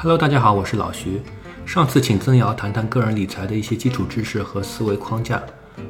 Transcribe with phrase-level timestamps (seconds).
[0.00, 1.20] Hello，大家好，我是老徐。
[1.66, 5.42] 上次请曾瑶谈谈个人理财的一些基础知识和思维框架，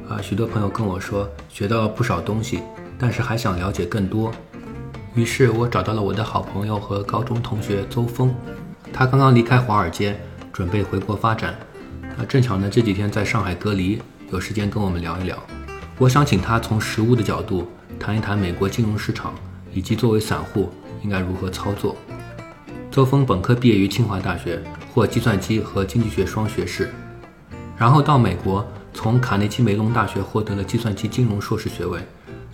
[0.09, 2.59] 啊，许多朋友跟我说学到了不少东西，
[2.97, 4.31] 但是还想了解更多。
[5.13, 8.33] 于是我找到了我的好朋友和高中同学邹峰，
[8.91, 10.19] 他刚刚离开华尔街，
[10.51, 11.53] 准备回国发展。
[12.17, 14.01] 啊，正巧呢这几天在上海隔离，
[14.31, 15.37] 有时间跟我们聊一聊。
[15.99, 17.67] 我想请他从实物的角度
[17.99, 19.35] 谈一谈美国金融市场，
[19.71, 20.73] 以及作为散户
[21.03, 21.95] 应该如何操作。
[22.91, 24.59] 邹峰本科毕业于清华大学，
[24.91, 26.89] 获计算机和经济学双学士，
[27.77, 28.65] 然后到美国
[28.95, 31.99] 从卡内基梅隆大学获得了计算机金融硕士学位，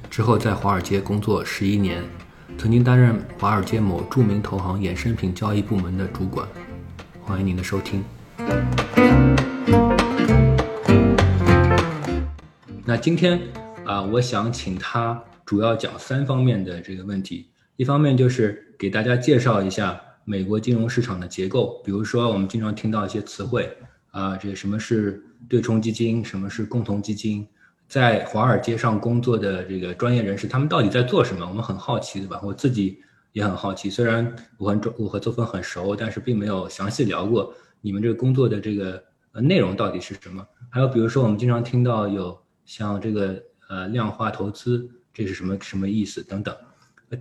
[0.10, 2.04] 之后在华尔街工作十一年，
[2.58, 6.46] 曾经担任华尔街某著名投行衍生品交易部门的主管。
[7.22, 8.04] 欢迎您的收听。
[12.84, 13.40] 那今天
[13.86, 17.48] 啊，我想请他主要讲三方面的这个问题，
[17.78, 20.02] 一方面就是给大家介绍一下。
[20.28, 23.72] 美国金融市场的结构，比如说我们经常听到一些词汇
[24.10, 27.48] 啊，这什么是对冲基金，什么是共同基金，
[27.88, 31.46] 在华尔街上工作的这个专业人士，他们到底在做什么？
[31.48, 32.42] 我们很好奇，对吧？
[32.44, 32.98] 我自己
[33.34, 33.88] 也很好奇。
[33.88, 40.44] 虽然我和周我和邹峰很熟，但是并没有详细聊过你们这个工作的这个呃内容到底是什么。
[40.72, 42.36] 还有比如说我们经常听到有
[42.66, 46.56] 像这个呃量化投资，这是什么什么意思等等。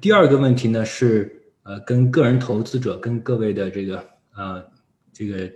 [0.01, 1.43] 第二个问题呢是。
[1.65, 4.05] 呃，跟个人投资者跟各位的这个
[4.37, 4.63] 呃
[5.15, 5.51] 这个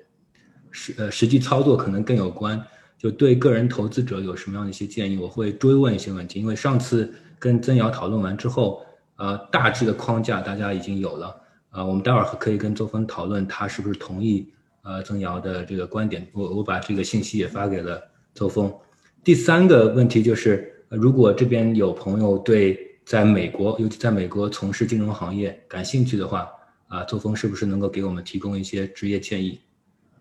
[0.71, 2.63] 实呃实际操作可能更有关，
[2.97, 6.41] 就对个人投资者有什么样的一些建议，我会追问一些问题。
[6.41, 8.83] 因为上次跟曾瑶讨论完之后，
[9.17, 11.41] 呃，大致的框架大家已经有了，
[11.73, 14.51] 呃，我们待会儿可以跟邹峰讨论他是不是同意
[14.85, 16.27] 呃曾瑶的这个观点。
[16.33, 18.03] 我我把这个信息也发给了
[18.35, 18.75] 邹峰。
[19.23, 22.88] 第三个问题就是，如果这边有朋友对。
[23.09, 26.47] 在美国，尤其在美国从事金融行业感兴趣的话，
[26.89, 29.59] 啊，作风是不是能够给我们提供一些职业建议？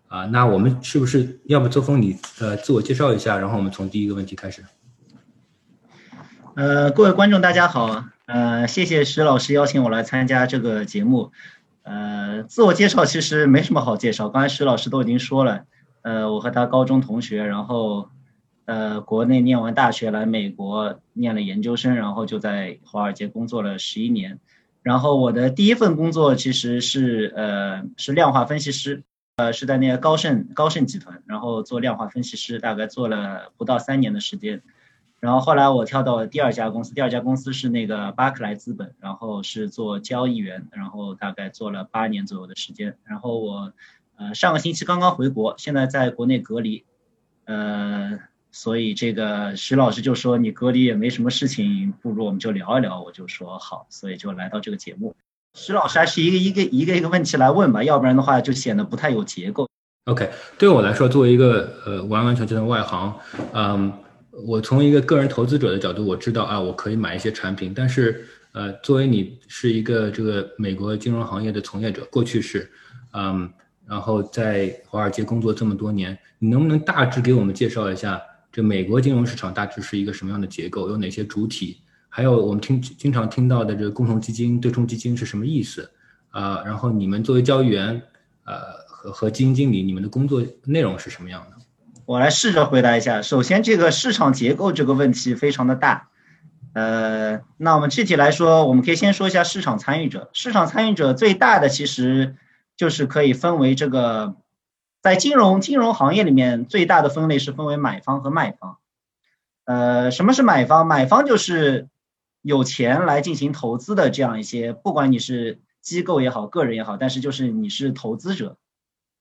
[0.06, 4.64] 啊，那我们是不是要不作风你呃自我介绍一下，然后我们从第一个问题开始。
[6.54, 11.32] 呃，各位观众大家好，呃，谢谢石老师邀请我来参加这个节目。
[11.82, 15.66] 呃，自我介绍其实没什么好介绍，刚才石老师都已经说了，
[16.00, 18.08] 呃，我和他高中同学，然后。
[18.68, 24.40] 呃，国内念完大学来美国念了研究生，然后就在华尔街工作了十一年。
[24.82, 29.04] 然后我的第一份工作其实是呃是量化分析师，
[29.36, 34.60] 呃是在那个高盛高盛集团，然后做量化分析师，大概做了不到三年的时间。
[35.18, 42.98] 然后后来我跳到了第二家公司，第二家公司是那个巴克莱资本，然后是做交易员，然后大概做了八年左右的时间。
[43.04, 43.72] 然后我
[44.16, 46.84] 呃上个星期刚刚回国，现在在国内隔离，
[47.46, 48.18] 呃。
[48.58, 53.00] 所以这个石老师就说你隔离也没什么事情，不如我们就聊一聊。
[53.00, 55.14] 我就说好，所以就来到这个节目。
[55.54, 59.68] 石老师还是一个一个一个一个问题来问吧，要不然的话就显得不太有结构。
[60.06, 63.16] OK，对我来说，作为一个呃完完全全的外行，
[63.52, 63.92] 嗯，
[64.32, 67.72] 我从一个个人投资者的角度，我知道啊，我可以买一些产品。
[67.72, 72.68] 但是呃，作为你是一个这个美国金融行业的从业者，过去是，
[73.12, 73.48] 嗯，
[73.86, 78.20] 然后在华尔街工作这么多年，你能不能大致给我们介绍一下？
[78.50, 80.88] 这美国金融市场大致是一个什么样的结构？
[80.88, 81.82] 有哪些主体？
[82.08, 85.90] 还有我们听经常听到的这个共同基金、对冲基金是什么意思？
[86.30, 88.02] 啊，然后你们作为交易员，
[88.44, 88.56] 呃，
[88.88, 91.56] 和和基金经理，你们的工作内容是什么样的？
[92.06, 93.20] 我来试着回答一下。
[93.20, 96.08] 首先，这个市场结构这个问题非常的大。
[96.72, 100.30] 呃，那我们具体来说，我们可以先说一下市场参与者。
[100.32, 102.36] 市场参与者最大的其实
[102.76, 104.36] 就是可以分为这个。
[105.00, 108.78] 在金融金融行业里面，最大的分类是分为买方和卖方。
[109.64, 110.86] 呃，什么是买方？
[110.86, 111.88] 买方就是
[112.42, 118.56] 有钱来进行投资的这样一些，不管你是机构也好，个人也好，但是就是你是投资者。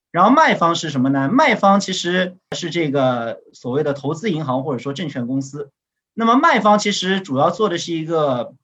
[0.09, 1.29] 然后卖方是什么呢？
[1.29, 5.69] 卖方其实是这个所谓的投资银行或者说证券公司。
[6.13, 8.55] 那么卖方其实主要做的是一个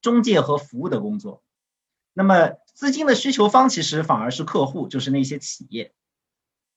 [0.00, 1.42] 中介和服务的工作。
[2.14, 5.92] 那么资金的需求方其实反而是客户，就是那些企业。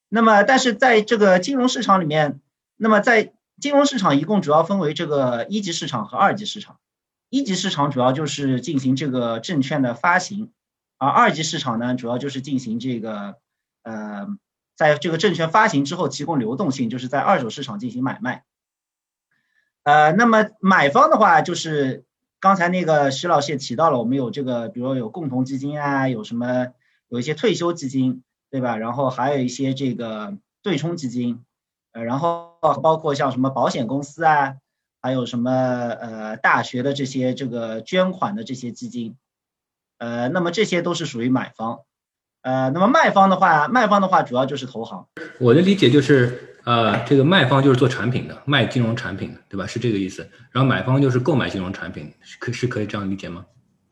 [0.09, 2.39] 那么，但是在这个金融市场里面，
[2.77, 6.77] 那么在金融市场一共主要分为这个一级市场和二级市场。
[7.29, 10.53] 一级市场主要就是进行这个证券的发行，
[10.97, 13.35] 而二级市场呢，主要就是进行这个
[13.83, 14.27] 呃，
[14.77, 18.45] 在这个证券发行之后提供流动性，就是在二手市场进行买卖。
[19.83, 22.05] 呃，那么买方的话，就是
[22.39, 26.67] 刚才那个徐老师也提到了，我们有这个，比如有共同基金啊，有什么
[27.09, 28.23] 有一些退休基金。
[28.49, 28.77] 对吧？
[28.77, 31.43] 然后还有一些这个对冲基金，
[31.91, 34.55] 呃，然后包括像什么保险公司啊，
[35.01, 39.15] 还有什么呃大学的这些这个捐款的这些基金，
[39.97, 41.79] 呃，那么这些都是属于买方，
[42.41, 45.07] 呃，那么卖方的话，卖方的话主要就是投行。
[45.39, 49.67] 我的理解就是，呃，这个卖方就是做产品的，卖金融产品的，对吧？
[49.67, 50.29] 是这个意思。
[50.51, 53.45] 然后买方就是购买金融产品，可是可以这样理解吗？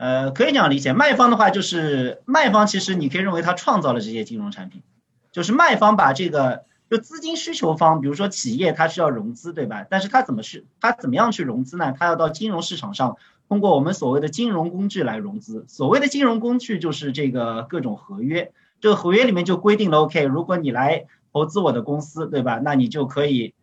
[0.05, 0.93] 呃，可以这样理解。
[0.93, 4.83] 卖方的话就是卖方，其实你可以认为他创造了这些金融产品，
[5.31, 9.83] 就是卖方把这个就资金需求方，比如说企业它需要融资，对吧？
[9.89, 11.91] 但是它怎么去，它怎么样去融资呢？
[11.97, 13.17] 它要到金融市场上。
[13.47, 22.59] 通过我们所谓的金融工具来融资，所谓的金融工具就是这个各种合约，这个合约里面就规定了，OK，如果你来投资我的公司，对吧？
[22.63, 23.53] 那你就可以，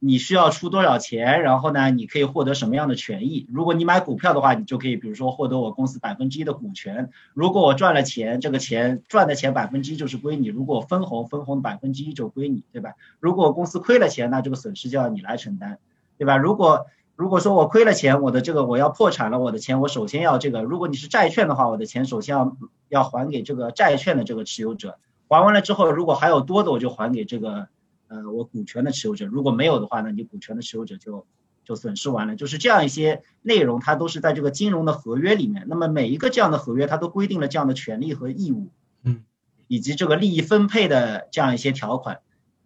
[0.00, 3.46] 你需要出多少钱，然后呢，你可以获得什么样的权益？
[3.52, 7.10] 如果你买股票的话，你就可以，比如说获得我公司百分之一的股权。
[7.34, 12.94] 如果我赚了钱，这个钱赚的钱百分之一就是归你；如果分红，分红百分之一就归你，对吧？
[13.18, 15.78] 如果公司亏了钱，那这个损失就要你来承担，
[16.16, 16.36] 对吧？
[16.36, 16.86] 如果
[17.16, 20.62] 如果说我亏了钱，我的这个我要破产了，我的钱我首先要这个。
[20.62, 22.56] 如果你是债券的话，我的钱首先要
[22.88, 24.98] 要还给这个债券的这个持有者，
[25.28, 27.66] 还完了之后，如果还有多的，我就还给这个
[28.08, 29.26] 呃我股权的持有者。
[29.26, 31.26] 如果没有的话呢，你股权的持有者就
[31.64, 32.34] 就损失完了。
[32.36, 35.66] 就是这样一些内容，它都是在这个金融的合约里面。
[35.68, 38.68] 那么每一个这样的合约，它都规定了这样的权利和义务，
[39.02, 39.22] 嗯，
[39.66, 42.20] 以及这个利益分配的这样一些条款。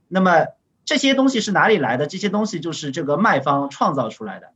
[0.08, 0.46] 那么
[0.84, 2.06] 这些东西是哪里来的？
[2.06, 4.52] 这些东西就是这个卖方创造出来的，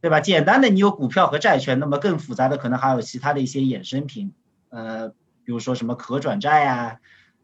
[0.00, 0.20] 对吧？
[0.20, 4.32] 简单的你有股票和债权，那么更复杂的可能还有其他的一些衍生品，
[4.70, 5.10] 呃，
[5.44, 7.00] 比如说什么可转债呀，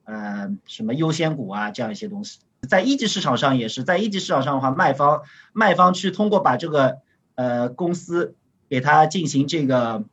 [0.06, 2.40] 呃，什么优先股啊这样一些东西。
[2.66, 5.20] 在一级市场上也是，在一级市场上的话，卖方
[5.52, 6.96] 卖方去通过把这个
[7.34, 8.34] 呃公司
[8.70, 10.04] 给它进行这个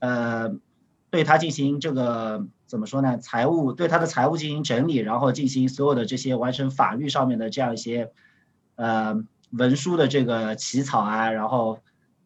[0.00, 0.56] 呃
[1.10, 2.46] 对它进行这个。
[2.66, 3.18] 怎么说呢？
[3.18, 8.10] 财务对他的财务进行整理，然后进行所有的这些完成法律上面的这样一些
[8.74, 11.78] 呃文书的这个起草啊，然后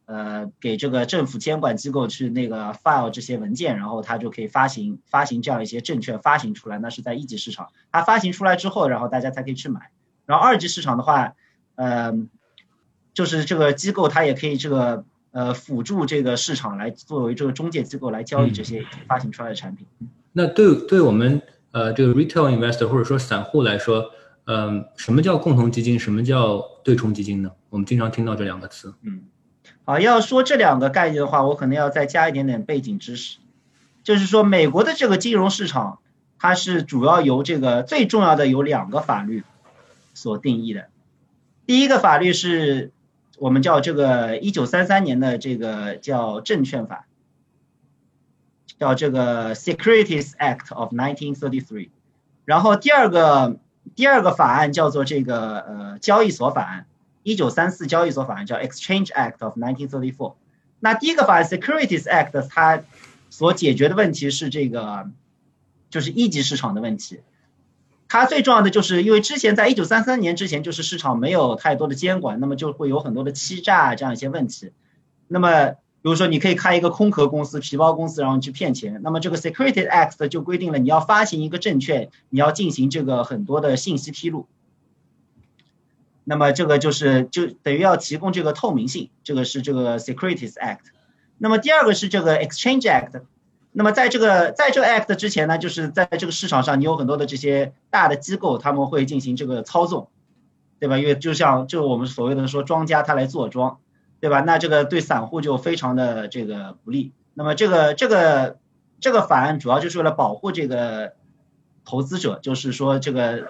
[0.09, 6.79] 呃给这个政府监管机构去那个 file 这些文件，然后他就可以发行发行这样一些证券发行出来。
[6.79, 9.91] 那是在一级市场，它发行出来之后，然后大家才可以去买。
[10.25, 11.35] 然后二级市场的话，
[11.75, 12.15] 呃，
[13.13, 19.87] 就是这个机构它也可以这个呃辅助这个市场来作为这个中介机构来交易这些发行出来的产品。
[20.33, 24.11] 那对对我们呃这个 retail investor 或者说散户来说，
[24.47, 25.99] 嗯，什么叫共同基金？
[25.99, 27.51] 什么叫对冲基金呢？
[27.69, 28.95] 我们经常听到这两个词。
[29.03, 29.25] 嗯，
[29.89, 33.39] 啊，要说这两个概念的话，我可能要再加一点点背景知识，
[34.05, 36.01] 就是说美国的这个金融市场，
[36.39, 39.45] 它是主要由这个最重要的有两个法律
[40.13, 40.89] 所定义的。
[41.65, 42.93] 第一个法律是
[43.39, 47.07] 我们叫这个一九三三年的这个叫证券法。
[48.79, 51.89] 叫这个 Securities Act of 1933，
[52.45, 53.57] 然后第二个
[53.97, 56.87] 第二个法案叫做这个呃交易所法案，
[57.29, 60.35] 一九三四交易所法案叫 Exchange Act of 1934。
[60.81, 62.83] 那第一个法案 Securities Act 它
[63.31, 65.11] 所解决的问题是这个
[65.91, 67.21] 就是一级市场的问题，
[68.09, 74.73] 它最重要的就是因为之前在一九三三年之前就是市场没有太多的监管，那么就会有很多的欺诈这样一些问题，
[75.27, 75.75] 那么。
[76.01, 79.01] 比如说，你可以开一个空壳公司、皮包公司，然后去骗钱。
[79.03, 84.47] 那么这个 Securities Act 就规定了，你要发行一个证券，你要进行这个很多的信息披露。
[86.29, 90.91] 那么这个就是就等于要提供这个透明性，这个是这个 Securities Act。
[91.39, 93.23] 那么第二个是这个 Exchange Act。
[93.73, 100.11] 那么在这个在这个 Act 之前呢，就是在这个市场上，你有很多的这些大的机构，他们会进行这个操纵，
[100.79, 100.99] 对吧？
[100.99, 103.79] 因为就像就我们所谓的说庄家他来坐庄。
[104.21, 104.41] 对吧？
[104.41, 107.13] 那这个对散户就非常的这个不利。
[107.35, 108.59] 那么这个这个
[108.99, 111.13] 这个法案主要就是为了保护这个
[111.85, 113.47] 投资者，就是说这个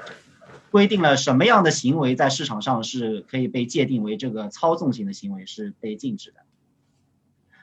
[0.79, 6.43] 规定了什么样的行为在市场上是可以被界定为这个操纵性的行为是被禁止的。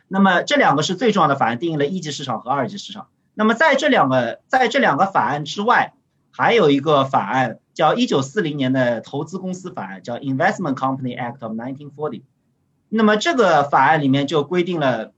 [0.10, 3.08] 那么这两个是最重要的法案，定义了一级市场和二级市场。
[3.34, 5.94] 那么在这两个在这两个法案之外，
[6.30, 12.24] 还有一个法案叫一九四零年的投资公司法案，叫 Investment Company Act of 1940。
[12.90, 15.14] 那么这个法案里面就规定了，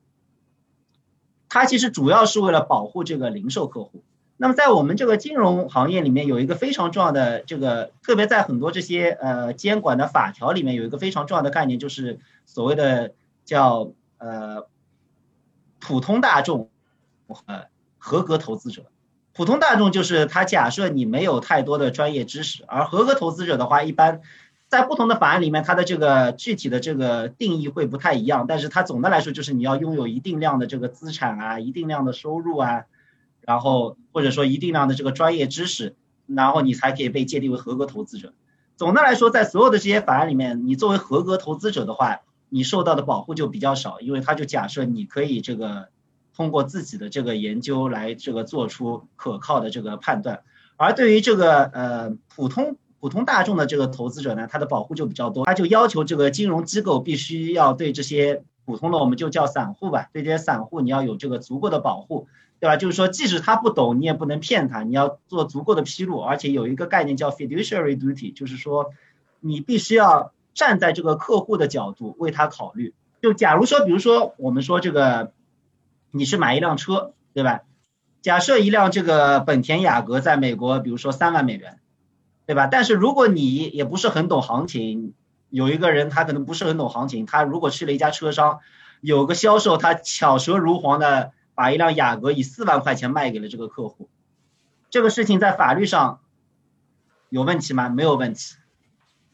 [1.49, 4.03] 它其实主要是为了保护这个零售客户。
[4.37, 13.13] 那么在我们这个金融行业里面，有一个非常重要的这个，特别在很多这些呃监管的法条里面，有一个非常重要的概念，就是所谓的
[13.45, 14.67] 叫呃
[15.79, 16.69] 普通大众
[17.45, 17.63] 呃
[17.97, 18.85] 合格投资者。
[19.33, 24.21] 普通大众就是他假设你没有太多的专业知识，而合格投资者的话一般。
[24.69, 32.83] 在不同的法案里面，它的这个具体的这个定义会不太一样，但是它总的来说就是你要拥有一定量的这个资产啊，一定量的收入啊，
[33.47, 38.33] 然后或者说一定量的这个专业知识，然后你才可以被界定为合格投资者。
[38.75, 45.87] 总的来说，在所有的这些法案里面，你作为合格投资者的话，你受到的保护就比较少，因为它就假设你可以这个
[46.35, 50.41] 通过自己的这个研究来这个做出可靠的这个判断。
[50.75, 62.27] 而对于这个呃普通普通大众的这个投资者呢，他的保护就比较多，他就要求这个金融机构必须要对这些普通的我们就叫散户吧，对这些散户你要有这个足够的保护，
[62.59, 62.77] 对吧？
[62.77, 68.91] 就是说，即使他不懂，你也不能骗他，你要做足够的披露，而且有一个概念叫 fiduciary duty，就是说，
[69.39, 72.93] 你必须要站在这个客户的角度为他考虑。
[73.21, 75.31] 就假如说，比如说我们说这个，
[76.11, 77.61] 你是买一辆车，对吧？
[78.21, 81.79] 假设一辆这个本田雅阁在美国，比如说三万美元，
[82.45, 82.67] 对吧？
[82.67, 85.13] 但是如果你也不是很懂行情，
[85.49, 88.59] 有一个人他可能不是很懂行情，他如果去了一家车商，
[88.99, 94.07] 有个销售他巧舌如簧的把一辆雅阁以四万块钱卖给了这个客户，
[94.91, 96.19] 这个事情在法律上
[97.29, 97.89] 有问题吗？
[97.89, 98.57] 没有问题，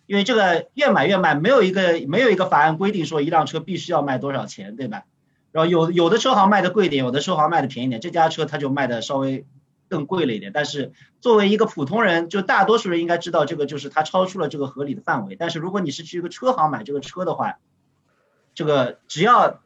[0.05, 5.03] 因为这个越买越卖，没有一个没有一个法案规定说一辆车必须要卖多少钱，对吧？
[5.51, 9.45] 然后有有的车行卖的贵点，有的车行卖的便宜点，这家车它就卖的稍微
[9.89, 10.53] 更贵了一点。
[10.53, 15.35] 但是作为一个普通人，就大多数人应该知道这个就是它超出了这个合理的范围。
[15.35, 17.59] 但是如果你是去一个车行买这个车的话，
[18.55, 19.59] 这个只要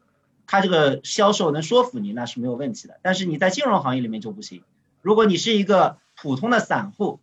[0.47, 2.97] 他这个销售能说服你，那是没有问题的。
[3.03, 4.63] 但是你在金融行业里面就不行。
[5.01, 7.19] 如果你是一个普通的散户，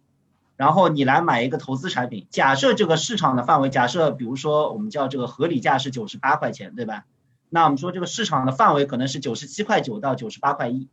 [0.57, 7.07] 然后你来买一个投资产品，假设这个市场的范围，假设比如说我们叫这个合理价是九十八块钱，对吧？
[7.49, 10.89] 那我们说这个市场的范围可能是九十七块九到九十八块一，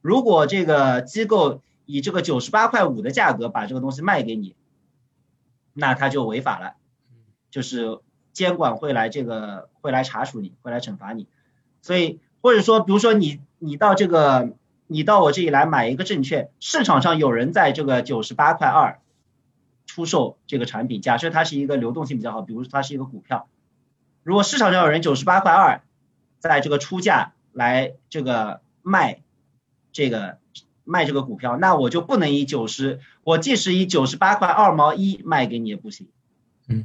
[0.00, 4.56] 如果这个机构以这个九十八块五的价格把这个东西卖给你，
[5.74, 6.74] 那他就违法了，
[7.50, 7.98] 就是
[8.32, 11.26] 监管会来这个会来查处你，会来惩罚你。
[11.82, 14.50] 所以或者说，比如说你你到这个
[14.86, 19.00] 你到我这里来买一个证券，市场上有人在这个九十八块二
[19.86, 23.48] 出售这个产品，假设它是一个流动性比较好，比如说它是一个股票，
[24.22, 25.80] 如果市场上有人九十八块二。
[26.40, 29.22] 在这个出价来这个卖
[29.90, 30.38] 这个
[30.84, 36.06] 卖这个股票，那我就不能以九十，我即使以九十八块二毛一卖给你也不行。
[36.68, 36.84] 嗯，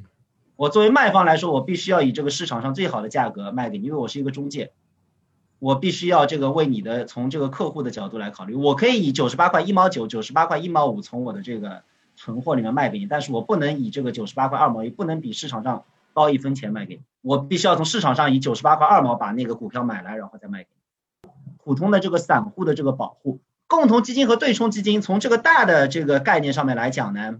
[0.55, 4.71] 我作为卖方来说，我必须要以这个市场上最好的价格卖给你，因为我是一个中介，
[5.63, 8.53] 我必须要这个为你的从这个客户的角度来考虑。
[8.53, 11.83] 我可以以九十八块一毛九、九十八块一毛五从我的这个
[12.17, 17.01] 存货里面卖给你，但是我不能以这个九十八块二毛一，不能比市场上高一分钱卖给你。
[17.21, 20.67] 我必须要从市场上以九十八块二毛把那个股票买来，然后再卖给
[21.23, 21.29] 你。
[21.63, 27.39] 普通的这个散户的这个保护，共同基金和对冲基金，从这个大的这个概念上面来讲呢，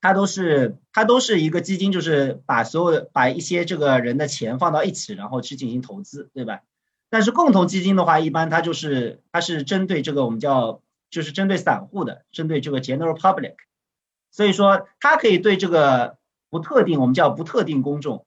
[0.00, 6.60] 它都是它都是一个基金，就是把所有的把一些这个人的钱放到一起，然后去进行投资，对吧？
[7.10, 13.54] 但是共同基金的话，一般它就是它是针对这个我们叫就是针对散户的，针对这个 general public，
[14.30, 16.18] 所以说它可以对这个
[16.50, 18.24] 不特定我们叫不特定公众。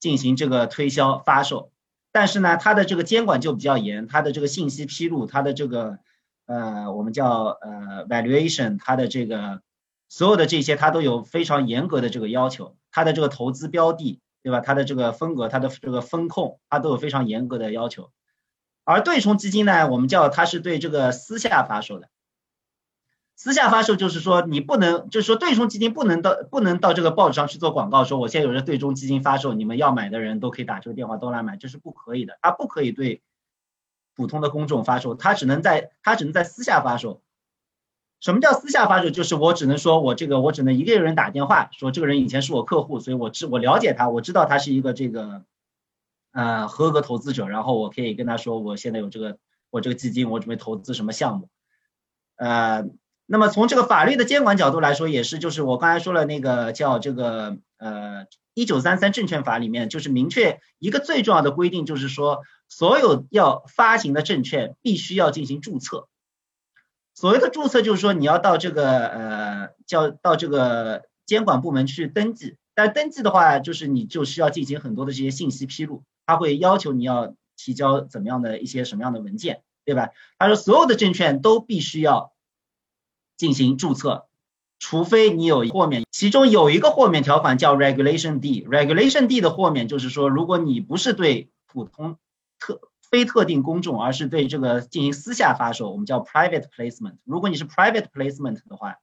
[0.00, 1.72] 进行这个推销发售，
[2.12, 5.98] 但是呢，它的这个监管就比较严，它的这个信息披露，它的这个
[6.46, 9.60] 呃，我们叫呃 valuation，它的这个
[10.08, 14.60] 所有的这些，它都有非常严格的这个要求，它的这个投资标的，对吧？
[14.60, 18.12] 它的这个风格，它的这个风控，它都有非常严格的要求。
[18.90, 22.08] 而对冲基金呢，我们叫它是对这个私下发售的。
[23.36, 32.38] 私下发售就是说，你不能，就是说对冲基金不能到不能到这个报纸上去做广告，说我现在有这对冲基金发售，你们要买的人都可以打这个电话都来买，这是不可以的。
[32.40, 33.20] 它不可以对
[34.16, 37.20] 普通的公众发售，它只能在它只能在私下发售。
[38.20, 39.10] 什么叫私下发售？
[39.10, 45.44] 就是我只能说我这个我只能一个人打电话说这个人以前是我客户，所以我知我了解他，我知道他是一个这个
[46.32, 49.38] 呃合格投资者，然后我可以跟他说我现在有这个
[49.70, 51.48] 我这个基金，我准备投资什么项目，
[52.36, 52.84] 呃。
[53.30, 66.08] 那么从这个法律的监管角度来说，也是就是我刚才说了那个叫这个呃一九三三证券法里面，就是明确一个最重要的规定，就是说所有要发行的证券必须要进行注册。
[67.12, 80.10] 所谓的注册，就是说你要到这个呃叫到这个监管部门去登记，但登记的话，就是你就需要进行很多的这些信息披露，他会要求你要提交怎么样的一些什么样的文件，对吧？
[80.38, 82.32] 他说所有的证券都必须要。
[83.36, 84.26] 进行注册，
[84.80, 92.18] 除非你有豁免，其中有一个豁免条款叫 Regulation D，Regulation D 的豁免就是说，如果你不是对普通
[92.58, 97.18] 特非特定公众，而是对这个进行私下发售，我们叫 Private Placement。
[97.22, 98.96] 如果你是 Private Placement 的话，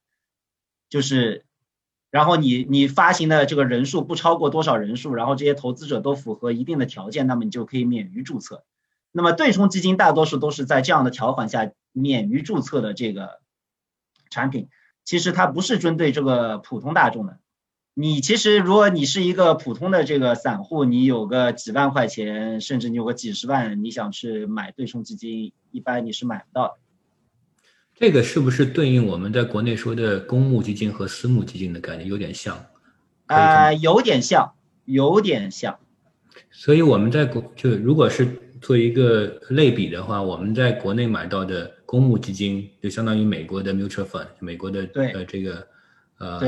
[0.89, 1.45] 就是，
[2.15, 8.63] 然后你你发行的这个人数不超过多少人数，然后这些投资者都符合一定的条件，那么你就可以免于注册。
[9.11, 13.41] 那么对冲基金大多数都是在这样的条款下免于注册的这个。
[14.29, 14.69] 产品
[15.03, 17.37] 其实它不是针对这个普通大众的，
[17.93, 26.75] 你其实如果你是一个普通的这个散户，你有个几万块钱，甚至你有个几十万，你想去买对冲基金，一般你是买不到的。
[27.97, 32.65] 这个是不是对应我们在国内说的公募基金和私募基金的概念有点像？
[33.27, 34.51] 啊，有点像，
[34.83, 35.79] 有点像。
[36.51, 38.27] 所以我们在国就如果是
[38.61, 45.67] 做一个类比的话，我们在国内买到的公募基金就相当于美国的 mutual fund，美国的呃这个
[46.17, 46.41] 呃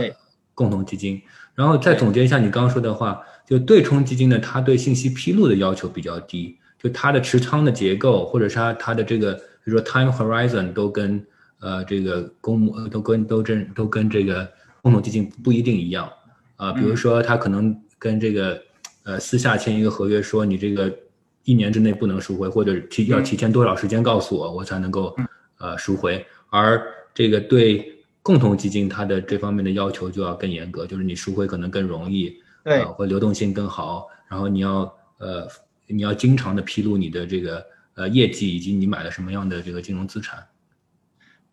[0.54, 1.22] 共同基金。
[1.56, 11.26] 然后再总结一下你刚刚说的话，就对冲基金呢，它对信息披露的要求比较低，就它的持仓的结构或者是它它的这个比如说 time horizon 都跟
[11.60, 14.48] 呃，这个公募都跟都这都跟这个
[14.82, 16.08] 共同基金不一定一样
[16.56, 16.72] 啊。
[16.72, 18.62] 比如说，他可能跟这个
[19.04, 20.96] 呃私下签一个合约，说你这个
[21.44, 25.16] 一年之内不能赎回，或者提要提前多少时间告诉我，我才能够
[25.58, 26.24] 呃赎回。
[26.50, 26.82] 而
[27.14, 34.08] 这个对共同基金，它的这方面的要求就要更严格，就是你赎回可能更容易，对，或流动性更好。
[34.30, 34.82] 然后你要
[35.18, 35.48] 呃
[35.88, 40.38] 你要经常的披露你的这个呃业绩以及你买了什么样的这个金融资产。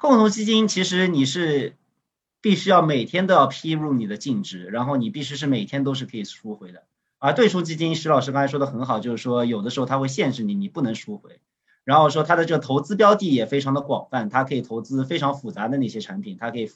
[0.05, 1.79] 共同基金其实你是
[2.43, 6.83] 必须要每天都要披露你的净值，然后你必须是每天都是可以赎回的。
[7.19, 11.41] 而对冲基金，石老师刚才说的很好，就是说有的时候它会限制你，你不能赎回。
[11.85, 16.71] 然后说它的这个投资标的也非常的广泛，它可以投资非常复杂的那些产品，它可以。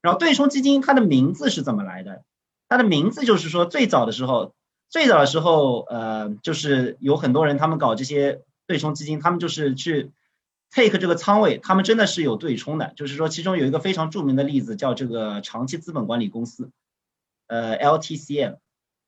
[0.00, 2.22] 然后对冲基金它的名字是怎么来的？
[2.68, 4.54] 它的名字就是说最早的时候，
[4.88, 10.12] 最早的时候，呃，就是有很多人他们搞这些对冲基金，他们就是去。
[10.72, 16.70] Take 这个仓位，他们真的是有对冲的，就是说其中有一个非常著名的例子叫这个长期资本管理公司，
[17.48, 18.58] 呃，LTCM，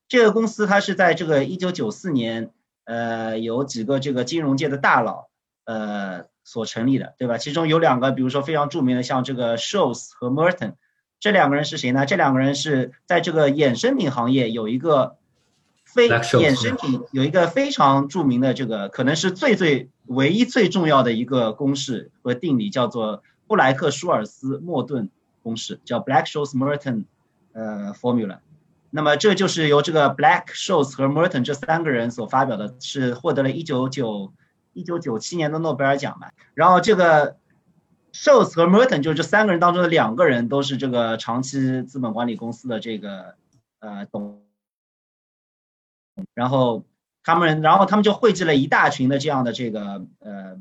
[0.07, 2.51] 这个公司它是在这个一九九四年，
[2.83, 5.29] 呃，有几个这个金融界的大佬，
[5.65, 7.37] 呃，所成立的，对吧？
[7.37, 10.73] 其中有两个，比如说非常著名的，像这个 s h o l s 和 Merton，
[11.19, 12.05] 这两个人是谁呢？
[12.05, 15.17] 这两个人是在这个衍生品行业有一个。
[15.93, 25.09] 非衍生品有一个非常著名的这个，可能是最最唯一最重要的一个公式和定理，叫做布莱克舒尔斯莫顿
[25.43, 27.05] 公式，叫 Black-Scholes-Merton
[27.53, 28.39] 呃 formula。
[28.89, 34.33] 那么这就是由这个 Black-Scholes 和 Merton 这三个人所发表的，是获得了一九九
[34.73, 36.29] 一九九七年的诺贝尔奖嘛。
[36.55, 37.37] 然后这个
[38.13, 43.35] Scholes 和 Merton 就是这三个人当中的两个人，都是这个长期资本管理公司的这个
[43.79, 44.42] 呃董。
[46.33, 46.85] 然后
[47.23, 50.57] 他们，然后他们就汇集了一大群的这样的这个呃，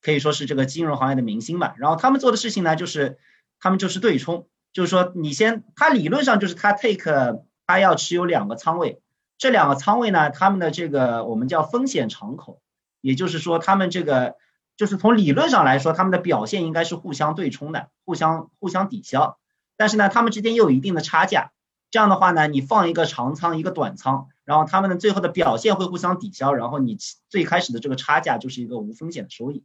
[0.00, 1.74] 可以说是这个金融行业的明星吧。
[1.78, 3.18] 然后他们做的事情呢，就是
[3.60, 9.00] 他们就是对冲，就是说你先，他理论上就是他 take，他要持有两个仓位，
[9.38, 12.60] 这两个仓位呢，他们的这个我们叫风险敞口，
[13.00, 14.36] 也就是说他们这个
[14.76, 19.38] 就是从理论上来说，他们的表现应该是互相对冲的，互相互相抵消，
[19.76, 21.52] 但是呢，他们之间又有一定的差价。
[21.92, 26.96] 这样的话呢，你放一个长仓，一个短仓，然后他们的最后的表现会互相抵消，然后你
[27.28, 29.62] 最开始的这个差价就是一个无风险的收益。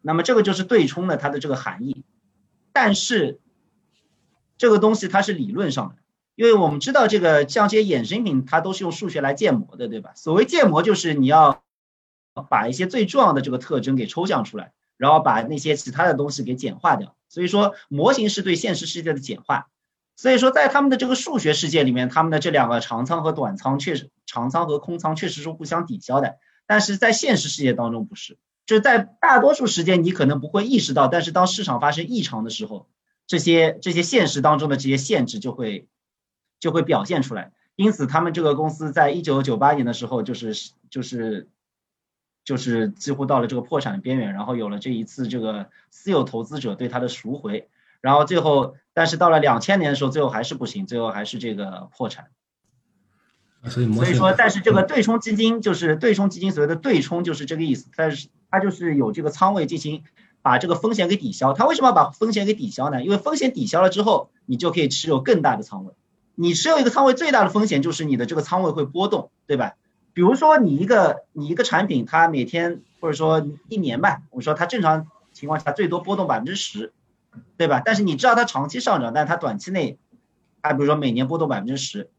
[0.00, 2.02] 那么这个就是对冲的它的这个含义。
[2.72, 3.40] 但是
[4.56, 5.96] 这个东西它是理论上的，
[6.34, 10.14] 因为我们知道这个像这些衍生品它都是用数学来建模的，对吧？
[10.14, 11.62] 所谓建模就是你要
[12.48, 17.14] 把一些最重要的这个特征给抽象出来，然后把那些其他的东西给简化掉。
[17.28, 19.68] 所以说模型是对现实世界的简化。
[20.20, 26.36] 所以说，在他们的这个数学世界里面，他们的这两个长仓和短仓确实，长仓和空仓确实是互相抵消的。
[26.66, 32.86] 但是在现实世界当中不是，就在大多数时间你可能不会意识到，但是当市场发生异常的时候，
[33.26, 35.88] 这些这些现实当中的这些限制就会
[36.58, 37.52] 就会表现出来。
[37.74, 40.54] 因此，他们这个公司在一九九八年的时候，就是
[40.90, 41.48] 就是
[42.44, 47.70] 就是几乎到了这个破产的边缘，然后有了这一次这个私有投资者对它的赎回。
[48.00, 52.28] 然后最后，但是到了两千年的时候，最后还是不行，最后还是这个破产。
[53.68, 60.02] 所以，所以说，但是这个对冲基金就是对冲基金所谓的对冲就是这个意思，但是它就是有这个仓位进行
[60.40, 61.52] 把这个风险给抵消。
[61.52, 63.04] 它为什么要把风险给抵消呢？
[63.04, 65.92] 因为风险抵消了之后，你就可以持有更大的仓位。
[66.34, 69.74] 你持有一个仓位最大的风险就是你的这个仓位会波动，对吧？
[70.14, 76.94] 比如说你一个你一个产品，它每天或者说一年吧，我说它正常情况下最多波动百分之十。
[77.56, 77.82] 对吧？
[77.84, 79.98] 但是你知道它长期上涨，但是它短期内，
[80.62, 82.10] 它比如说每年波动百分之十，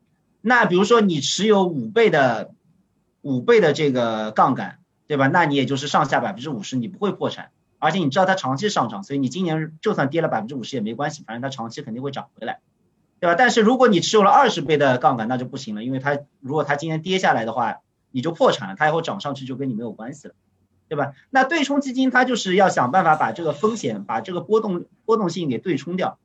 [0.42, 2.52] 那比如说你持有五倍的
[3.22, 5.28] 五倍的这个杠杆，对吧？
[5.28, 12.60] 那你也就是上下百分之五十，你不会破产，而且你知道它长期上涨，所以你今年就算跌了百分之五十也没关系，反正它长期肯定会涨回来，
[13.20, 13.36] 对吧？
[13.38, 17.80] 但是如果你持有了二十倍的杠杆，那就不行了，因为它如果它今年跌下来的话，
[18.12, 20.34] 你就破产了，它以后涨上去就跟你没有关系了。
[20.92, 21.14] 对吧？
[21.30, 26.20] 那对冲基金它就是要想办法把这个风险、把这个波动波动性给对冲掉，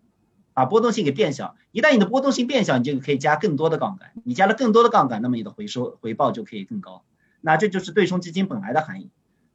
[0.55, 1.55] 把波动性给变小。
[1.71, 4.11] 一旦你的波动性变小，你就可以加更多的杠杆。
[4.25, 7.05] 你加了更多的杠杆，那么你的回收回报就可以更高。
[7.41, 9.09] 那这就是对冲基金本来的含义。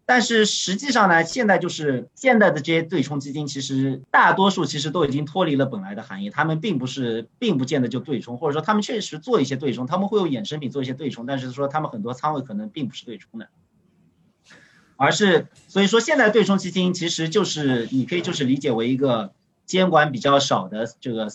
[0.06, 6.30] 但是实际上呢，现在就是现在的这些对冲基金，其实大多数其实都已经脱离了本来的含义。
[6.30, 13.50] 他们并不是，并不见得就对冲，或者说他们确实做一些对冲，他们会用衍生品做一些对冲，但是说他们很多仓位可能并不是对冲的，
[15.02, 19.34] 而是所以说现在对冲基金其实就是你可以就是理解为一个
[19.66, 21.28] 监管比较少的这个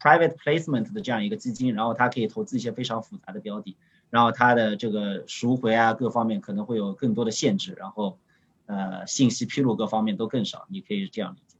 [0.00, 3.76] private placement 的这样一个基金，然后它可以投资一些非常复杂的标的。
[4.10, 8.18] 然后它的这个赎回啊，各方面可能会有更多的限制，然后，
[8.66, 11.56] 呃，信息披露各方面都更少，你可以这样理解。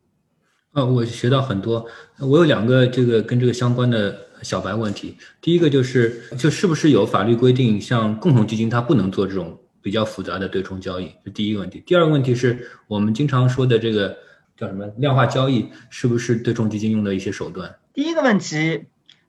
[0.73, 1.87] 呃，我学到很多。
[2.19, 5.17] 我有两个这个跟这个相关的小白问题。
[5.41, 11.13] 第一个就是，就是不是有法律规定，像共同基金它不能做这种比较复杂的对冲交易？
[11.25, 11.83] 这第一个问题。
[11.87, 14.17] 第二个问题是我们经常说的这个
[14.57, 17.77] 叫什么量化交易，是不是对冲基金用的一些手段？
[17.93, 18.87] 第一个问题。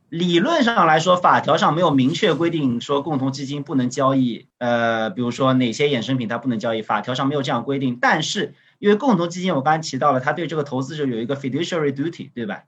[0.10, 7.98] 理论上来说，法条上没有明确规定说共同基金不能交易，呃，比如说哪些衍生品它不能交易，法条上没有这样规定。
[8.02, 12.64] 但是因为共同基金，我刚才提到了，它对这个投资者有一个 fiduciary duty，对吧？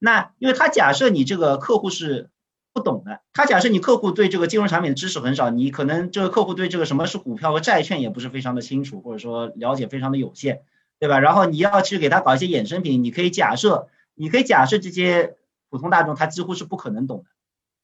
[0.00, 2.30] 那因为它假设你这个客户是
[2.76, 10.60] 不懂的，他假设你客户对这个金融产品的知识很少，你可能这个客户对这个什么是股票和债券也不是非常的清楚，或者说了解非常的有限，
[10.98, 11.18] 对吧？
[11.18, 15.36] 然后你要去给他搞一些衍生品，你可以假设，你可以假设这些。
[15.68, 17.24] 普通大众他几乎是不可能懂的。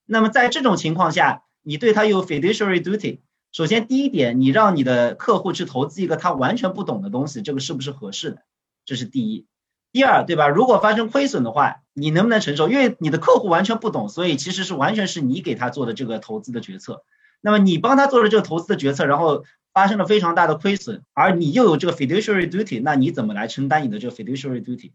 [0.06, 3.18] 那么在这种情况下，你对他有 fiduciary duty。
[3.50, 8.42] 首先第一点，你让你的客户去投资一个他完全不懂的东西，这个是不是合适的？
[8.84, 9.46] 这是第一。
[9.92, 10.48] 第二，对吧？
[10.48, 12.68] 如果发生亏损的话，你能不能承受？
[12.68, 17.04] 因为你的客户完全不懂，所以其实是完全是你给他做的这个投资的决策。
[17.40, 24.92] 那么你帮他做了这个投资的决策，然后发生了非常大的亏损，而你又有这个 fiduciary duty，那你怎么来承担你的这个 fiduciary duty？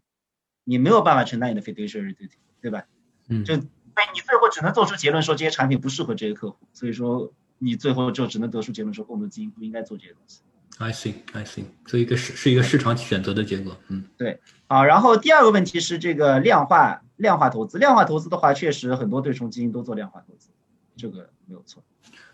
[0.64, 2.38] 你没有办法承担你的 fiduciary duty。
[2.60, 2.86] 对吧？
[3.28, 3.64] 嗯，就对
[4.12, 10.40] 你最后只能做出结论说这些产品不适合这些客户，所以说你最后就只能得出结论说共同基金不应该做这些东西。
[10.78, 13.76] I see, I see，所以一个是是一个市场选择的结果。
[13.86, 14.40] 嗯，对。
[14.68, 20.50] 好，然后第二个问题是这个量化量化投资，量化投资的话，确实很多对冲基金都做量化投资，
[20.96, 21.82] 这个没有错。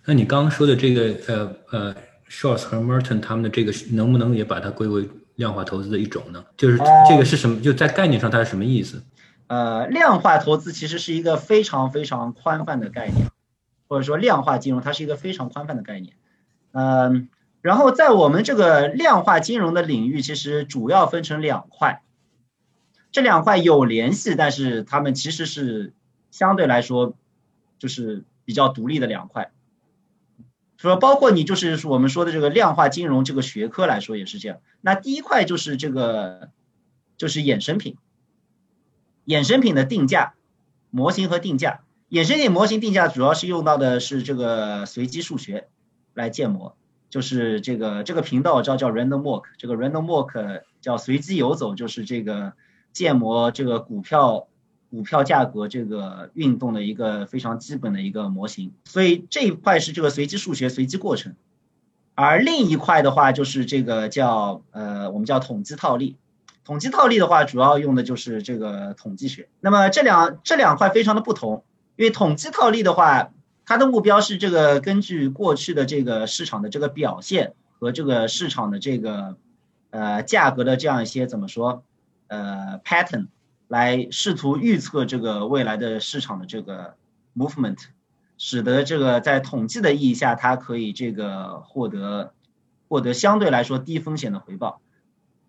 [0.05, 1.95] 那你刚刚说的这个呃呃
[2.29, 6.45] s h o r t s 和 Merton 他们的这个能不能也把它归为量化投资的一种呢？
[6.57, 7.61] 就是这个是什么？
[7.61, 9.03] 就在概念上它是什么意思？
[9.47, 13.29] 呃，量化投资其实是一个非常非常宽泛的概念，
[13.89, 16.15] 或者说量化金融，它是一个非常宽泛的概念。
[16.73, 17.29] 嗯，
[17.61, 22.03] 然后在我们这个量化金融的领域，其实主要分成两块，
[23.15, 25.93] 这两块有联系，但是它们其实是
[26.33, 27.15] 相对来说
[27.79, 29.53] 就是比较独立的两块。
[30.77, 34.59] 说包括你就是我们说的这个量化金融这个学科来说也是这样。
[34.81, 36.51] 那第一块就是这个
[37.17, 37.97] 就是衍生品。
[39.27, 40.35] 衍生品的定价
[40.91, 45.69] 模型和定价，衍生品模型定价主要是用到的是这个随机数学
[46.15, 46.77] 来建模，
[47.11, 52.55] 就是这个这个频道叫叫 random walk，这个 random walk 叫随机游走，就是这个
[52.95, 54.47] 建模这个股票
[54.91, 61.35] 股票价格这个运动的一个非常基本的一个模型，所以这一块是这个随机数学随机过程，
[62.15, 66.17] 而另一块的话就是这个叫呃我们叫统计套利。
[66.65, 69.51] 统计套利的话，主要用的就是这个统计学。
[69.61, 71.63] 那么这两这两块非常的不同，
[71.97, 73.33] 因为统计套利的话，
[73.67, 79.37] 它的目标是这个根据过去的这个市场的这个表现和这个市场的这个
[79.91, 81.83] 呃价格的这样一些怎么说
[82.35, 83.29] 呃 pattern
[83.69, 86.97] 来试图预测这个未来的市场的这个
[87.37, 87.79] movement，
[88.37, 92.35] 使得这个在统计的意义下，它可以这个获得
[92.89, 94.81] 获得相对来说低风险的回报。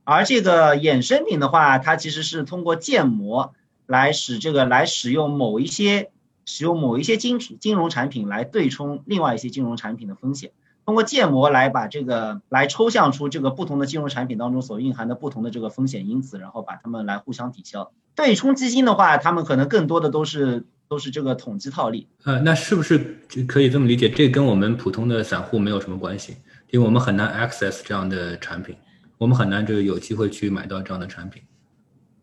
[0.04, 3.54] 而这个衍生品的话，它其实是通过建模
[3.88, 6.12] 来使这个来使用某一些
[6.46, 10.52] 使用某一些金金融产品来对冲另外一些金融产品的风险，
[10.86, 17.92] 通过建模来把这个来抽象出这个不同的金融产品当中所蕴含的不同的这个风险因子，然后把它们来互相抵消。
[18.14, 22.08] 对冲基金的话，他们可能更多的都是都是这个统计套利。
[22.24, 23.18] 呃，那是不是
[23.48, 24.08] 可以这么理解？
[24.08, 26.38] 这跟我们普通的散户没有什么关系，
[26.70, 28.76] 因为我们很难 access 这样的产品。
[29.18, 31.42] 我们很难这个有机会去买到这样的产品。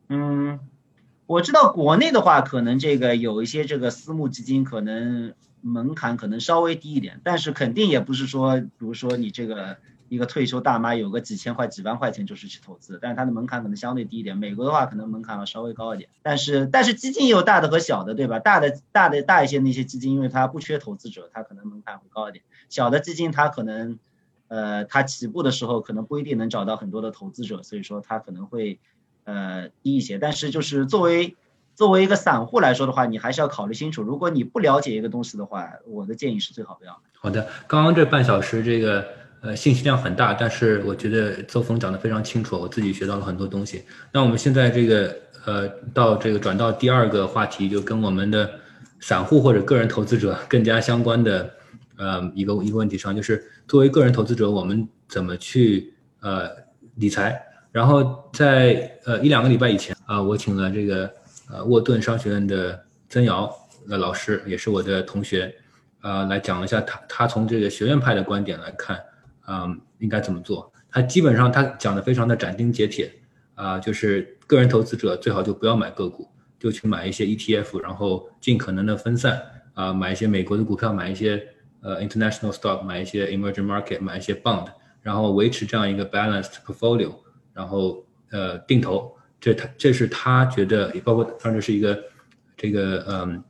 [0.09, 0.61] 嗯，
[1.27, 9.79] 我知道国内的话，可能这个有一些这个私募基金，可能门槛可能稍微低一点，但是肯定也不是说，比如说你这个
[10.11, 14.37] 一个退休大妈有个几千块、几万块钱就是去投资，但是它的门槛可能相对低一点。
[14.37, 18.39] 美国的话，可能门槛要稍微高一点，但是但是基金也有大的和小的，对吧？
[18.39, 22.45] 大的大的大一些那些基金，因为它不缺投资者，它可能门槛会高一点。
[22.69, 23.99] 小的基金它可能。
[24.49, 28.81] 呃，它起步的时候可能不一定能找到很多的投资者，所以说它可能会
[29.25, 30.19] 呃低一些。
[30.19, 31.37] 但是就是作为
[31.75, 34.03] 作为一个散户来说的话，你还是要考虑清楚。
[34.03, 37.01] 如果你不了解一个东西的话，我的建议是最好不要。
[37.15, 39.05] 好的，刚刚这半小时这个
[39.41, 43.85] 呃信息量很大，但是我觉得邹峰讲的非常清楚，我自己学到了很多东西。
[44.13, 48.51] 那我们现在这个呃到这个转到第二个话题，就跟我们的
[49.01, 51.51] 散户或者个人投资者更加相关的
[51.97, 56.51] 呃一个一个问题上，就是作为个人投资者，我们怎么去呃
[56.97, 57.43] 理财？
[57.73, 61.11] 然后在呃一两个礼拜以前啊，我请了这个。
[61.53, 63.55] 呃，沃顿商学院的曾瑶
[63.87, 65.55] 的老师也是我的同学，
[66.01, 68.99] 呃，来讲一下他他从这个学院派的观点来看，
[69.47, 70.73] 嗯，应该怎么做？
[70.91, 73.13] 他基本上他讲的非常的斩钉截铁，
[73.55, 76.27] 啊，就是个人投资者最好就不要买个股，
[76.59, 79.43] 就去买一些 ETF，然后尽可能的分散，
[79.75, 81.47] 啊，买一些美国的股票，买一些
[81.83, 84.69] 呃 international stock，买一些 emerging market，买一些 bond，
[85.03, 87.13] 然后维持这样一个 balanced portfolio，
[87.53, 89.15] 然后呃定投。
[89.43, 92.01] 这他这是他觉得，也包括当然这是一个
[92.57, 93.45] 这个嗯，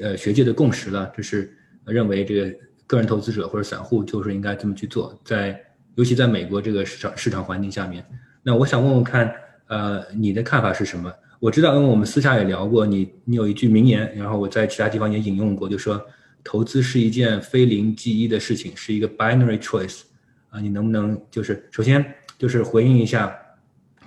[0.00, 1.52] 呃学界的共识了，就是
[1.84, 5.60] 认为这个个人投资者或者散户就是应该这么去做，在
[5.96, 8.06] 尤其在美国这个市场市场环境下面。
[8.44, 9.34] 那我想问问看，
[9.66, 11.12] 呃，你的看法是什么？
[11.40, 16.00] 我知道，因为我们私下也聊过，你你有一句名言，然后我在其他地方也引用过，就说
[16.44, 20.02] 投资是一件非零即一的事情，是一个 binary choice
[20.50, 23.36] 啊，你能不能就是首先就是回应一下？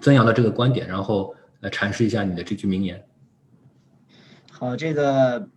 [0.02, 3.06] 曾阳的这个观点，然后来阐释一下你的这句名言。
[4.52, 5.50] 好，这个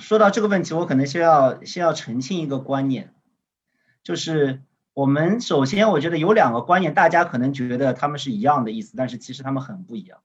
[0.00, 3.14] 说到这个问题，我可能先要先要澄清一个观念，
[4.02, 10.18] 就是我们首先我觉得有两个观念，大家可能觉得他们是一样的意思，但是其实他们很不一样。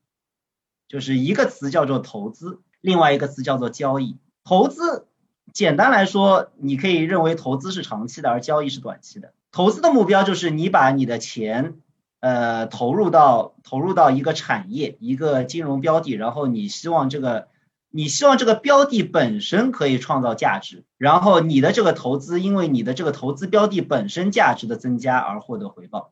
[0.88, 4.18] 就是一个词叫做投资，另外一个词叫做交易。
[4.44, 5.08] 投资
[5.54, 9.34] 简单来说，你可以认为投资是长期的，而交易是短期的。
[9.52, 11.76] 投资的目标就是你把你的钱。
[12.22, 17.48] 呃，投入到投入到一个产业、一个金融标的，然后你希望这个，
[17.90, 26.12] 你希望这个标的本身可以创造价值，然后你的这个投资，因为你的这个投资标的本身价值的增加而获得回报，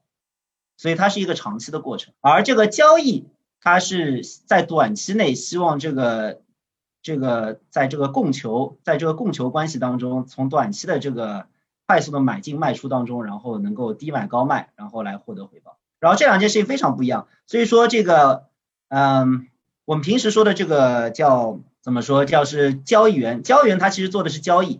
[0.77, 2.13] 所以它是一个长期的过程。
[2.21, 3.27] 而这个交易，
[3.61, 6.41] 它是在短期内希望这个
[7.03, 11.45] 这个在这个供求在这个供求关系当中，从短期的这个
[11.85, 15.77] 快速的买进卖出当中，然后能够低买高卖，然后来获得回报。
[15.99, 18.45] 然后这两件事情非常不一样，所以说这个，
[18.87, 19.47] 嗯，
[19.83, 22.23] 我们平时说的这个叫怎么说？
[22.23, 24.79] 叫是交易员，交易员他其实做的是交易，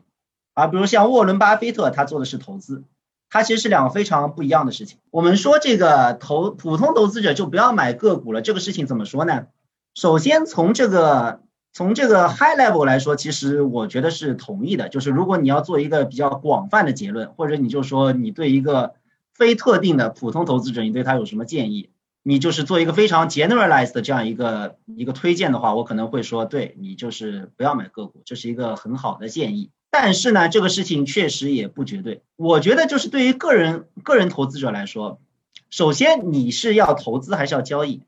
[0.54, 2.84] 而比如像沃伦巴菲特，他做的是投资，
[3.30, 4.98] 他其实是两个非常不一样的事情。
[5.12, 9.48] 我们说这个投普通投资者就不要买个股了，这个事情怎么说呢？
[9.96, 11.42] 首先从这个
[11.74, 18.94] 从这个 high level 来说，其实我觉得是同意的，就是如果你要做一个比较广泛的结论，或者你就说你对一个。
[19.40, 21.90] 非特定的普通投资者，你对他有什么建议？
[22.22, 29.72] 你就是做一个非常 generalized 的这样一个一个推荐的话，我可能会说，对你就是不要买个股，这是一个很好的建议。
[29.90, 32.22] 但是呢，这个事情确实也不绝对。
[32.36, 35.22] 我觉得就是对于个人个人投资者来说，
[35.70, 38.04] 首先你是要投资还是要交易？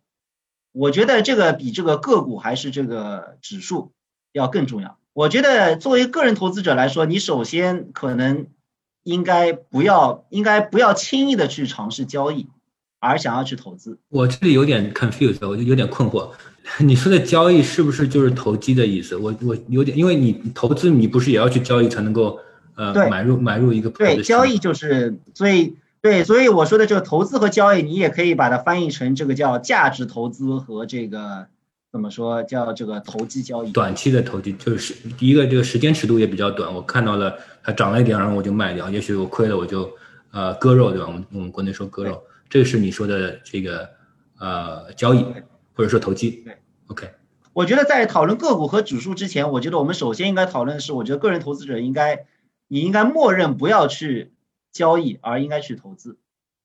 [0.74, 3.94] 我觉得这个比这个个股还是这个指数
[4.34, 4.98] 要更重要。
[5.14, 8.48] 我觉得作为个人投资者来说，你首先可能。
[9.04, 12.48] 应该不要，应该不要轻易的去尝试交易，
[13.00, 13.98] 而想要去投资。
[14.10, 16.30] 我这里有点 confused，我就有点困惑。
[16.80, 19.16] 你说的交易是不是就是投机的意思？
[19.16, 22.40] 我我有点，因为你投资，你不是也要去交易才能够
[22.76, 31.48] 呃买入买入一个对交易就是，所以对，所以我说的这个投资和交易，你也可以把它翻译成这个叫价值投资和这个。
[31.92, 33.72] 怎么说叫这个投机交易？
[33.72, 36.74] 短期的投机就是第一个，这个时间尺度也比较短。
[36.74, 38.90] 我看到了它涨了一点，然后我就卖掉。
[38.90, 39.92] 也许我亏了，我就
[40.32, 41.08] 呃割肉，对吧？
[41.08, 43.90] 我们我们国内说割肉，这个是你说的这个
[44.40, 45.26] 呃交易
[45.74, 46.44] 或者说投机。
[46.46, 47.12] 对，OK。
[47.52, 52.26] 我觉得在讨论个股和指数之前，我觉得我们首先应该讨论的是，我觉得个人投资者应该
[52.70, 54.32] 你应该默认不要去
[54.72, 56.18] 交易，而应该去投资。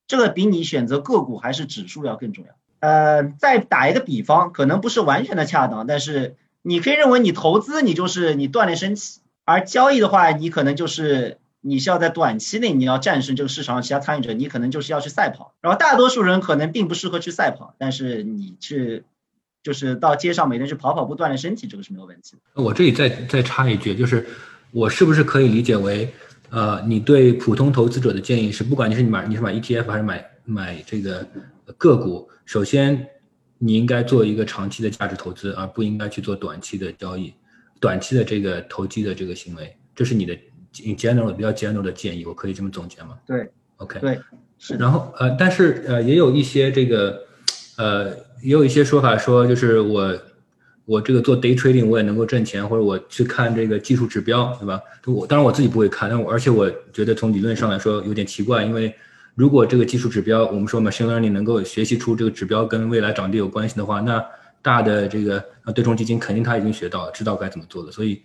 [0.07, 2.53] 这个比你选择个股还是指数要更重要。
[2.81, 15.55] 呃，再打一个比方，可能不是完全的恰当，但是你可以认为你投资你就是你锻炼身体，而交易的话，你可能就是你是要在短期内你要战胜这个市场上其他参与者，你可能就是要去赛跑。
[15.61, 19.05] 然后大多数人可能并不适合去赛跑，但是你去
[19.63, 22.63] 就是到街上每天去跑跑步锻炼身体，这个是没有问题的。
[22.63, 24.27] 我这里再再插一句，就是
[24.71, 26.13] 我是不是可以理解为，
[26.51, 31.27] 呃，你对普通投资者的建议是，不管你是你买你是买 ETF 还是买买这个
[31.79, 32.29] 个股。
[32.47, 33.07] 首先，
[33.59, 37.35] 你应该做一个长期的价值投资，而不应该去做短期的交易、
[37.81, 39.77] 短期的这个投机的这个行为。
[39.95, 40.39] 这是你的
[40.73, 43.19] general 比较 general 的建议，我可以这么总结吗？
[43.27, 44.21] 对，OK，对，
[44.59, 44.77] 是。
[44.77, 47.21] 然后呃，但是呃，也有一些这个
[47.77, 48.11] 呃，
[48.43, 50.17] 也有一些说法说，就是我
[50.85, 54.81] 我这个做 day trading 我也能够挣钱，或者我去看这个技术指标，对吧？
[55.07, 58.95] 我当然我自己不会看，但我而且我觉得从理论上来说有点奇怪，因为
[59.37, 64.27] 如果这个技术指标，我们说 machine learning 能够学习出这个指标跟未来涨跌有关系的话，那
[64.63, 65.39] 大的这个
[65.75, 67.93] 对冲基金肯定他已经学到了，知道该怎么做了。
[67.93, 68.23] 所以，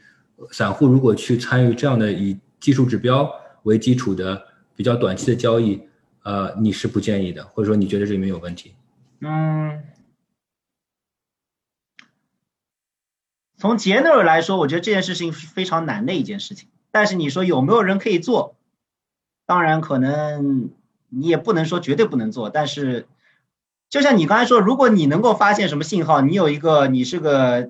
[0.51, 3.29] 散户如果去参与这样的以技术指标
[3.63, 4.41] 为基础的
[4.73, 5.81] 比较短期的交易，
[6.23, 8.73] 呃，你是不建议的，或者说你觉得这里面有问题？
[9.19, 9.83] 嗯，
[13.57, 16.69] 从 general 来说，我觉得这件事情是非常难的一件事情。
[16.89, 18.55] 但是你说有没有人可以做？
[19.45, 20.71] 当然，可能
[21.11, 23.05] 你也不能说绝对不能做，但是。
[23.91, 27.63] 就像你刚才说，如果你能够发现什么信号，你有一个，你是个，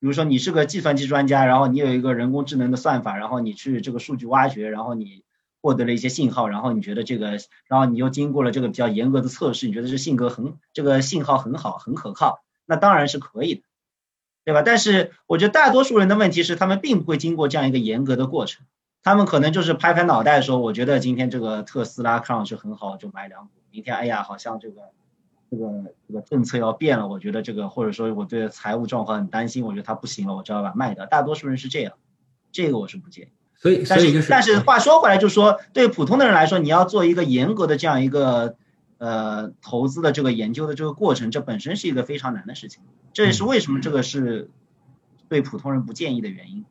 [0.00, 5.22] 比如说你是个计算机专家，然后你有一个人工智能的算法，然后你去这个数据挖掘，然后你
[5.62, 13.62] 获得了一些信号，然后你觉得这个，然后你又经过了这个比较严格的测试，你觉得这性格很，这个信号很好，很可靠，那当然是可以的，
[14.44, 14.62] 对吧？
[14.62, 18.66] 但是我觉得大多数人的问题是，他们并不会经过这样一个严格的过程，
[19.02, 24.90] 他们可能就是拍拍脑袋说，我觉得今天这个特斯拉看上去很好，就买两股，明天哎呀，好像这个。
[25.52, 25.66] 这个
[26.06, 31.06] 这个政策要变了，我觉得这个或者说我对财务状况很担心，我觉得它不行了，我就要把卖掉。
[31.06, 31.94] 大多数人是这样，
[32.52, 33.30] 这个我是不建议。
[33.56, 38.54] 所以，但是但是话说回来，就是说对普通的人来说，你要做一个严格的这样一个
[38.98, 42.84] 呃投资的这个研究的这个过程，这本身是一个非常难的事情。
[43.12, 44.50] 这也是为什么这个是
[45.28, 46.64] 对普通人不建议的原因。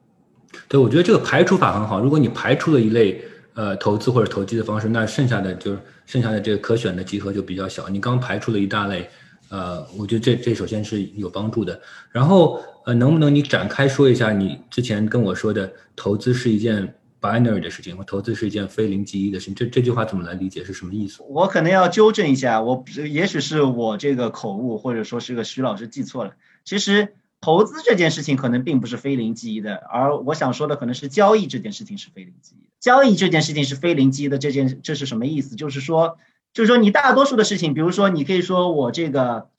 [0.67, 1.99] 对，我觉得这个排除法很好。
[1.99, 3.23] 如果你排除了一类。
[3.55, 7.89] 呃，投资或者投机的方式，那剩下的就是剩下的这个可选的集合就比较小。
[7.89, 9.09] 你刚排除了一大类，
[9.49, 11.81] 呃，我觉得这这首先是有帮助的。
[12.09, 19.55] 然后呃，能不能你展开说一下你之前跟我说的投资是一件 binary 的事情，或投资是一件非零即一的事情？
[19.55, 20.63] 这这句话怎么来理解？
[20.63, 21.21] 是什么意思？
[21.27, 26.35] 我可能要纠正一下，我也许是我这个口误，或者说是个徐老师记错了。
[26.63, 27.15] 其实。
[27.41, 32.69] 投资这件事情可能并不是非零即一的，而我想说的可能是交易这件事情是非零即一。
[32.79, 35.55] 交易这件事情是非零即一的，这件这是什么意思？
[35.55, 36.17] 就是说，
[36.53, 39.49] 就是说你大多数的事情，比如说你可以说我这个，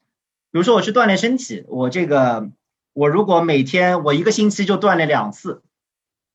[0.51, 2.49] 比如说我去锻炼身体，我这个
[2.93, 5.63] 我如果每天我一个星期就锻炼两次，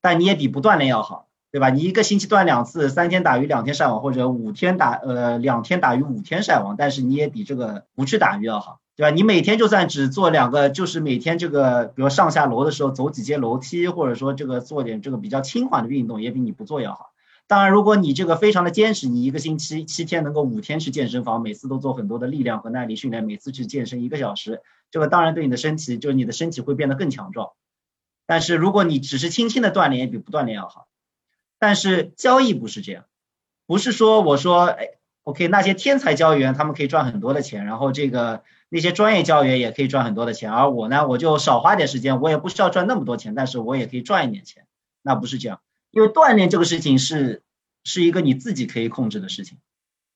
[0.00, 1.70] 但你也比不锻炼要好，对吧？
[1.70, 8.80] 你一个星期锻两次，三天打鱼两天晒网，或者五天打呃两天打鱼五天晒网，但是你也比这个不去打鱼要好。
[8.96, 9.10] 对吧？
[9.10, 17.10] 你每天就算只做两个，就是每天这个，比如上下楼的时候走几阶楼梯，或者说这个做点这个比较轻缓的运动，也比你不做要好。
[17.46, 27.50] 当然，如果你这个非常的坚持，你一个星期七天能够五天去健身房，每次都做很多的力量和耐力训练，每次去健身一个小时，这个当然对你的身体，就是你的身体会变得更强壮。
[28.24, 30.88] 但是如果你只是轻轻的锻炼，也比不锻炼要好。
[31.58, 33.04] 但是交易不是这样，
[33.66, 34.88] 不是说我说哎
[35.24, 38.42] ，OK，那些天才交易员他们可以赚很多的钱，然后这个。
[38.68, 44.66] 那些专业教员也可以赚很多的钱，而我呢，我就少花点时间，我也不需要赚那么多钱，但是我也可以赚一点钱。
[45.02, 45.60] 那不是这样，
[45.92, 47.42] 因为锻炼这个事情是
[47.84, 49.58] 是一个你自己可以控制的事情，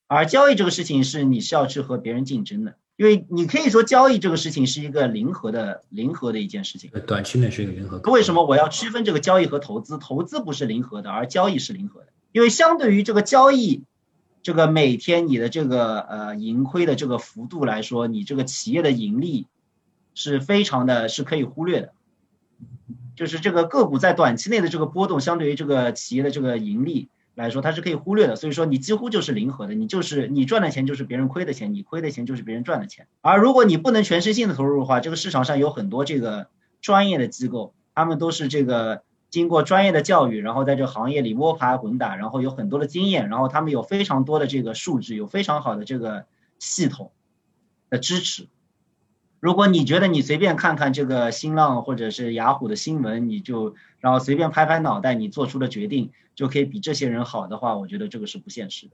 [0.09, 2.75] 而交易这个事情是你是要去和别人竞争的。
[2.97, 7.99] 因为你可以说交易这个事情是一个零和的零和的一件事情，短期内是一个零和。
[8.11, 9.97] 为什么我要区分这个交易和投资？
[9.97, 12.09] 投资不是零和的，而交易是零和的。
[12.33, 13.85] 因为相对于这个交易。
[14.43, 19.47] 这个每天你的这个呃盈亏的这个幅度来说，你这个企业的盈利
[20.15, 21.93] 是非常的是可以忽略的，
[23.15, 28.35] 就是这个个股在短期内的这个波动，相对于这个企业的这个盈利来说，它是可以忽略的。
[28.35, 33.07] 所以说你几乎就是零和的，你就是你赚的钱就是别人亏的钱，你亏的钱就是别人赚的钱。
[33.21, 36.49] 而如果你不能全身心的投入的话，这个市场上有很多这个
[36.81, 39.03] 专业的机构，他们都是这个。
[39.31, 46.27] 经过专业的教育，然后在这个行业里摸爬滚打，然后有很多的经验，然后他们有非常多的这个数据，有非常好的这个
[46.59, 47.13] 系统
[47.89, 48.49] 的支持。
[49.39, 58.93] 如果你觉得你随便看看这个新浪或者是雅虎的新闻，你就然后随便拍拍脑袋，你做出的决定就可以比这些人好的话，我觉得这个是不现实的。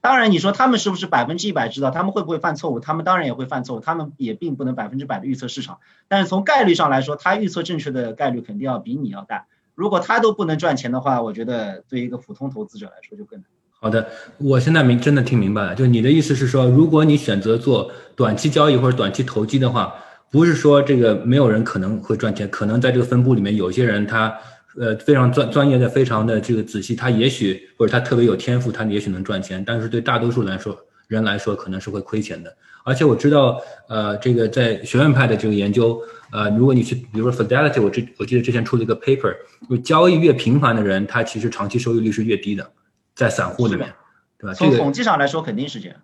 [0.00, 1.90] 当然，你说他们是不是百分之一百知道？
[1.90, 2.78] 他们会不会犯错误？
[2.78, 5.80] 他们当然也会犯错误，他们也并不能百分之百的预测市场。
[6.08, 9.46] 但是从概率上来说，他预测正确的概率肯定要比你要大。
[9.74, 13.46] 如果他都不能赚钱的话，我觉得对一个普通投资者来说就更难。
[13.80, 19.94] 好的，我现在明真的听明白了，就你的意思是说，如果你选择做短期交易或者短期投机的话，
[20.30, 24.32] 不是说这个没有人可能会赚钱，可能在这个分布里面有些人他
[24.78, 30.76] 呃非常专专业的、非常的这个仔细，他也许或者他特别有天赋，他也许能赚钱，但是对大多数来说
[31.08, 32.56] 人来说可能是会亏钱的。
[32.84, 36.00] 而且我知道，呃，这个在学院派的这个研究，
[36.30, 39.34] 呃，如果你去，比如说 Fidelity，我之我记得之前出了一个 paper，
[39.70, 42.72] 就交易越频繁的人，他其实长期收益率是越低的，
[43.14, 43.94] 在散户里面，
[44.38, 44.54] 对吧？
[44.54, 45.96] 从统计上来说肯定是这样。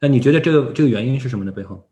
[0.00, 1.52] 那你觉得这个这个原因是什么呢？
[1.52, 1.88] 背后？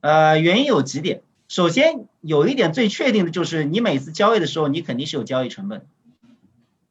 [0.00, 1.22] 呃，原因有几点。
[1.48, 5.86] 首先有一点最确定的就是，你每次交易的时候，你肯定是有交易成本。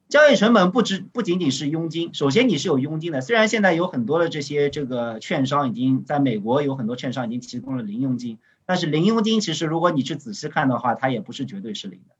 [0.08, 3.20] 交易成本不只不仅仅是佣金，首先你是有佣金的。
[3.20, 12.14] 虽然现在有很多的这些这个券商已经在美国有很多券商已经提供了零佣金，但是零佣金其实如果你去仔细看的话，它也不是绝对是零的，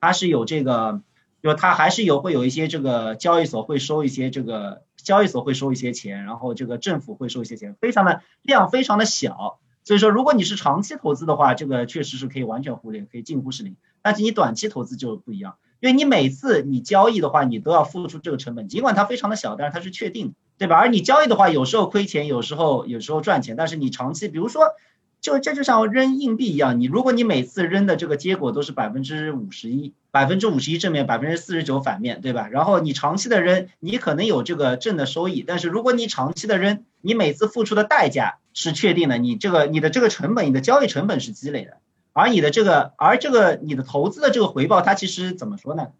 [0.00, 1.02] 它是有这个，
[1.42, 9.58] 就它还是有会有一些这个交易所会收一些这个交易所会收一些钱，然后这个政府会收一些钱，非常的量非常的小。
[9.84, 13.76] 所以说如果你是长期投资的话，这个确实是可以完全忽略，可以近乎是零。
[14.00, 15.56] 但是你短期投资就不一样。
[15.80, 20.76] 因为你每次你交易的话，你都要付出这个成本，尽管它非常的小，但是它是确定的，对吧？
[20.76, 24.72] 而你交易的话，有时候亏钱，有时候有时候赚钱，但是你长期，比如说，
[25.20, 32.48] 就这就像扔硬币一样，你如果你每次扔的这个结果都是百分之五十一，百分之五十一正面，百分之四十九反面对吧？
[32.48, 41.78] 然后你长期的扔，你可能有这个正的收益，但是如果你长期的扔，你每次付出的代价是确定的，你这个你的这个成本，你的交易成本是积累的。
[42.18, 45.92] 而你的这个，而这个你的投资的这个回报，它其实怎么说呢？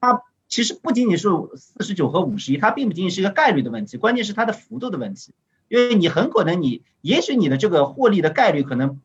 [0.00, 5.34] 它其实不仅仅是四十九和五十一，它并不仅仅是一个概率的问题，关键是它的幅度的问题。
[5.66, 9.00] 因为你很可能你，也许你的这个获利的概率可能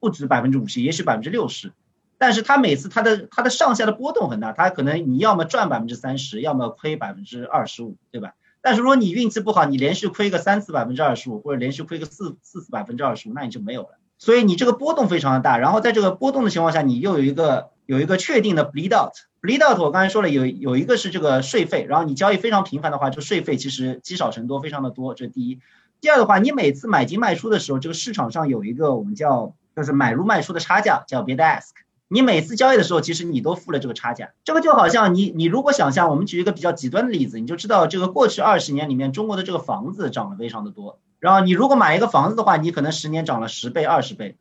[0.00, 1.72] 不止百分之五十，也许百分之六十，
[2.18, 8.34] 但是它每次它的它的上下的波动很大，它可能你要么赚百分之三十，要么亏百分之二十五，对吧？
[8.60, 13.99] 但是如果你运气不好，你连续亏个三次百分之二十五，或者连续亏个四四次百分之二十五，那你就没有了。
[14.20, 25.58] 所以你这个波动非常的大，然后在这个波动的情况下，你又有一个有一个确定的 bleed out，bleed out 我刚才说了有有一个是这个税费，然后你交易非常频繁的话，就税费其实积少成多，非常的多，这是第一。
[26.02, 31.70] 第二的话，你每次买进卖出的时候，这个市场上有一个我们叫就是买入卖出的差价，叫 bid ask。
[32.08, 34.32] 你每次交易的时候，其实你都付了这个差价。
[34.44, 40.98] 这个就好像你你如果想象，我们举一个比较极端的例子，你就知道这个过去二十年里面，中国的这个房子涨了非常的多。
[41.20, 44.36] 然后你如果买一个房子的话，你可能十年涨了十倍、二十倍，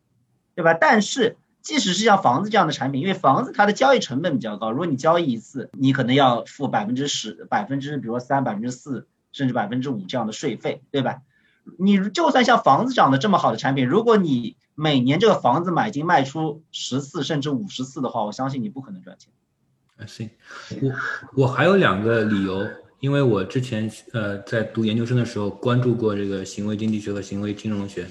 [0.56, 0.74] 对吧？
[0.74, 11.22] 但是即使是像房子这样的产品，因为房子它的交易成本比较高，如果你交易一次，你可能要付百分之十、百分之比如说三、百分之四，甚至百分之五这样的税费，对吧？
[11.78, 19.32] 你就算像房子涨得这么好的产品，如果你每年这个房子买进卖出十次甚至五十次的话，我相信你不可能赚钱。
[20.08, 20.30] 行，
[20.82, 22.66] 我我还有两个理由。
[23.00, 28.06] 因为我之前呃在读研究生的时候关注过这个行为经济学和行为金融学，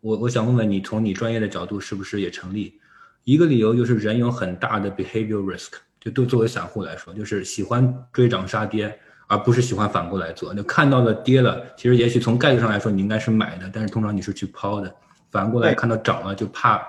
[0.00, 2.80] 我我想问问你，从你专业的角度是不是也成立？
[3.24, 10.54] 一个理由就是人有很大的 behavior risk，就对作为散户来说，就是喜欢追涨杀跌，而不是喜欢反过来做。
[10.54, 14.90] 就看到了跌了，其实也许从概率上来说你应该是买的，但是通常你是去抛的。
[15.30, 16.82] 反过来看到涨了就怕。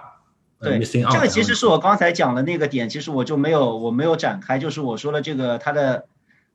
[0.62, 6.06] 对，这个其实是我刚才讲的那个点，其实我就没有我没有展开，就是我说了这个它的。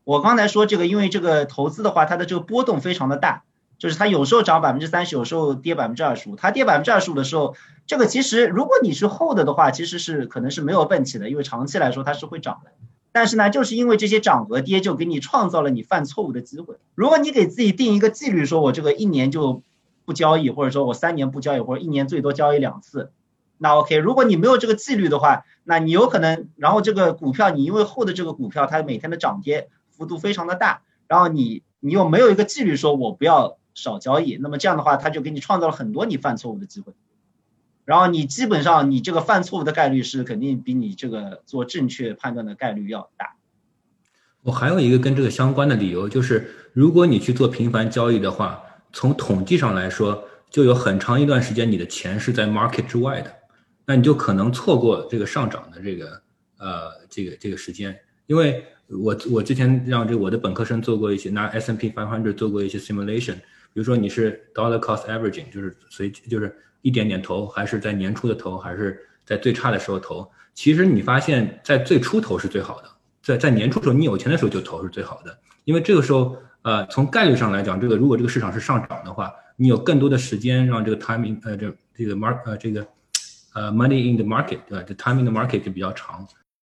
[0.07, 3.43] 我刚才说这个，因为这个投资的话，它的这个波动非常的大，
[3.77, 6.37] 就是它有时候涨百分之三十，有时候跌百分之二十五。
[6.37, 7.57] 它跌百分之二十五的时候，
[7.89, 12.71] 这个其实如果你是 hold 的话，其实是可能是没有问题的，因为长期来说它是会涨的。
[13.11, 16.77] 但是呢，就是因为这些涨和跌，就给你创造了你犯错误的机会。
[16.95, 19.61] 如果你给自己定一个纪律，说我这个一年就
[20.05, 23.11] 不交易，或者说我三年不交易，或者一年最多交易两次，
[23.59, 23.97] 那 OK。
[23.97, 29.69] 如果你没有这个纪律的话，那你有可能，然后这个股票你因为 hold 这个股票，它每天的涨跌。
[29.97, 36.93] 幅度非常的大，然后你你又没有一个纪律，说我不要少交易，那么这样的话，他就给你创造了很多你犯错误的机会，
[37.85, 43.37] 然后你基本上你这个犯错误的概率是肯定比你这个做正确判断的概率要大。
[44.43, 53.35] 我还有一个跟这个相关的理由，就是如果你去做频繁交易的话，从统计上来说，就有很长一段时间你的钱是在 market 之外的，
[53.87, 56.23] 那你就可能错过这个上涨的这个
[56.59, 58.65] 呃这个这个时间，因为。
[58.89, 70.29] 我我之前让这我的本科生做过一些拿 S n P five hundred 做过一些 simulation，比如说你是 dollar cost averaging，就是随就是一点点投，还是在年初的投，还是在最差的时候投？
[70.55, 72.89] 其实你发现在最初投是最好的，
[73.23, 82.87] 在在年初的时候你有钱的时候就投是最好的，因为这个时候呃从概率上来讲，这个如果这个市场是上涨的话，你有更多的时间让这个 timing 呃这这个 mark 呃这个
[83.53, 84.85] 呃 money in the market 对吧？
[84.87, 86.25] 这 timing the market 就比较长。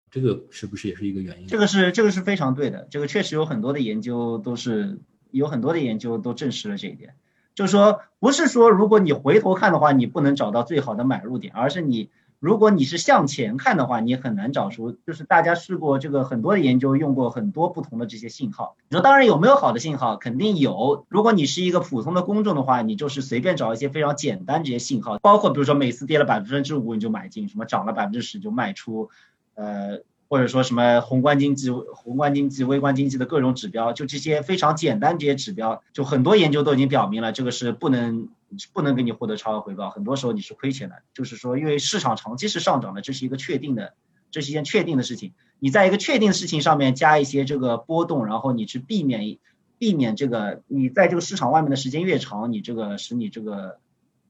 [0.09, 1.47] 这个是不是也是一个原因？
[1.47, 4.99] 这个是这个是非常对的，这个确实有很多的研究都是
[5.31, 7.15] 有很多的研究都证实了这一点，
[7.55, 14.91] 就是说不是说如果你回头看的话，你不能找到最好的买入点，而是你如果你是向前看的话，你很难找出。
[14.91, 18.77] 就是大家试过这个很多的研究，用过很多不同的这些信号。
[18.89, 20.17] 你说当然有没有好的信号？
[20.17, 21.05] 肯定有。
[21.09, 29.09] 如果你是一个普通的公众的话，你就是随便找一些非常简单这些信号，包括比如说每次跌了百分之五你就买进，什么涨了百分之十就卖出。
[29.57, 38.29] 呃，或者说什么宏观经济、宏观经济、微观经济的各种指标，就这些非常简单这些指标，就很多研究都已经表明了，这个是不能
[38.71, 41.01] 不能给你获得超额回报，很多时候你是亏钱的。
[41.15, 43.95] 就是说，因为市场长期是上涨的，这是一个确定的，
[44.29, 45.33] 这是一件确定的事情。
[45.57, 49.39] 你在一个确定的事情上面加一些这个波动，然后你去避免
[49.79, 53.79] 避免这个你在这个市场外面的时间越长，你这个使你这个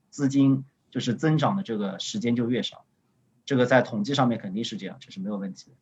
[0.10, 2.86] 资金就是增长的这个时间就越少。
[3.48, 5.78] 这个在统计上面肯定是这样，这是没有问题的。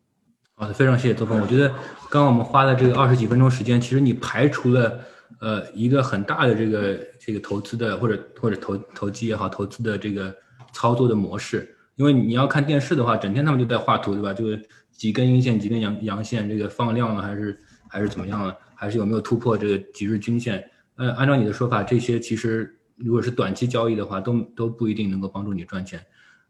[0.54, 1.42] 好的，非常谢谢周峰。
[1.42, 1.68] 我觉得
[2.12, 5.00] 刚刚我们花了这个二十几分钟时间，其实你排除了
[5.42, 10.34] 呃一个很大的这个这个投资的或者或者投投机也好，投资的这个
[10.74, 11.76] 操作的模式。
[11.96, 14.32] 因为你要看电视的话，整天他们就在画图，对吧？
[14.32, 17.60] 就是几根阴线，几根阳阳线，这个放量了还是
[17.90, 18.56] 还是怎么样了？
[18.76, 20.64] 还是有没有突破这个几日均线？
[20.98, 26.00] 呃，按照你的说法，这些其实如果是短期交易的话，都都不一定能够帮助你赚钱。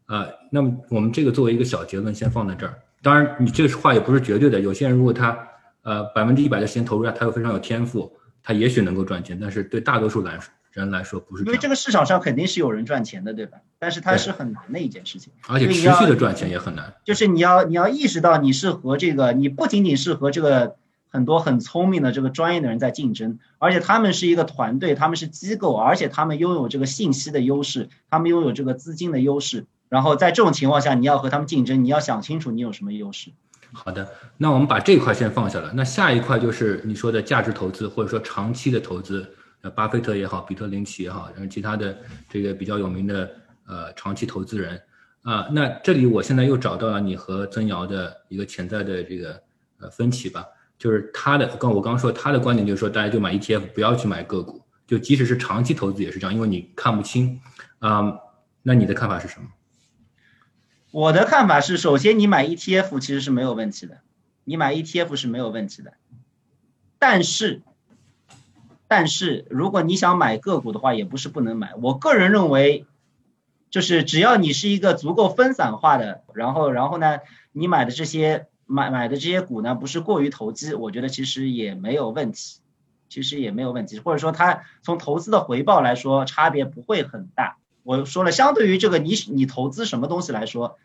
[0.06, 2.78] 啊，那么我们这个作为一个小结论，先放在这儿。
[3.02, 4.60] 当然，你这个话也不是绝对的。
[4.60, 5.36] 有些人如果他
[5.82, 9.38] 呃百分之一百的时间投入下，他又非常有天赋，他也许能够赚钱。
[9.40, 10.38] 但是对大多数来
[10.72, 11.44] 人来说，不是。
[11.44, 13.58] 因为这个市场上肯定是有人赚钱的，对吧？
[13.78, 16.94] 但是它是很难的一件事情，而且持续的赚钱也很难。
[17.04, 20.76] 就是你要你要意识到，你是和这个，你不仅仅是和这个
[21.08, 29.66] 很多很聪明的这个专业的人在竞争，而且他们是一个团队，他们是机构，而且他们拥有这个信息的优势，他们拥有这个资金的优势。
[29.88, 33.30] 然后在这种情况下，你要和他们竞争，你要想清楚你有什么优势。
[33.72, 34.08] 好的，
[34.38, 35.72] 那我们把这块先放下了。
[35.74, 39.34] 那下一块就是你说的价值投资，或者说长期的投资。
[39.62, 41.96] 呃，巴菲特也好，彼得林奇也好，然后其他的
[42.28, 43.30] 这个比较有名的
[43.66, 44.80] 呃长期投资人
[45.22, 45.48] 啊。
[45.50, 49.40] 那这里我现在又找到了你和曾瑶的一个潜在的这个
[49.80, 50.44] 呃分歧吧，
[50.78, 57.40] 就是他的刚我刚说他的观点就是说，大家就买 ETF，不要去买个股，就即使是长期投资也是这样，因为你看不清
[57.78, 58.12] 啊。
[58.62, 59.46] 那你的看法是什么？
[60.96, 63.98] 我的看法是，首先你买 ETF 其实是没有问题的，
[64.44, 65.92] 你买 ETF 是没有问题的。
[66.98, 67.60] 但是，
[68.88, 71.74] 但是如果你想买个股的话，也不是不能买。
[71.82, 72.86] 我个人认为，
[73.68, 77.18] 就是只要你是一个足够分散化的，然后然后呢，
[77.52, 82.60] 你买的这些买买的这些股呢，不是过于投机，我觉得其实也没有问题，
[83.10, 87.58] 其实也没有问题，或者说它从投资的回报来说，差别不会很大。
[87.82, 90.78] 我说了，相对于这个你你投资什么东西来说。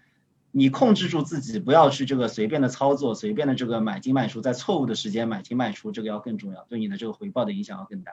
[0.51, 8.11] 你控制住自己，不要去这个随便的操作，随便的这个买进卖出，在错误的时间买进卖出，这个要更重要，对你的这个回报的影响要更大。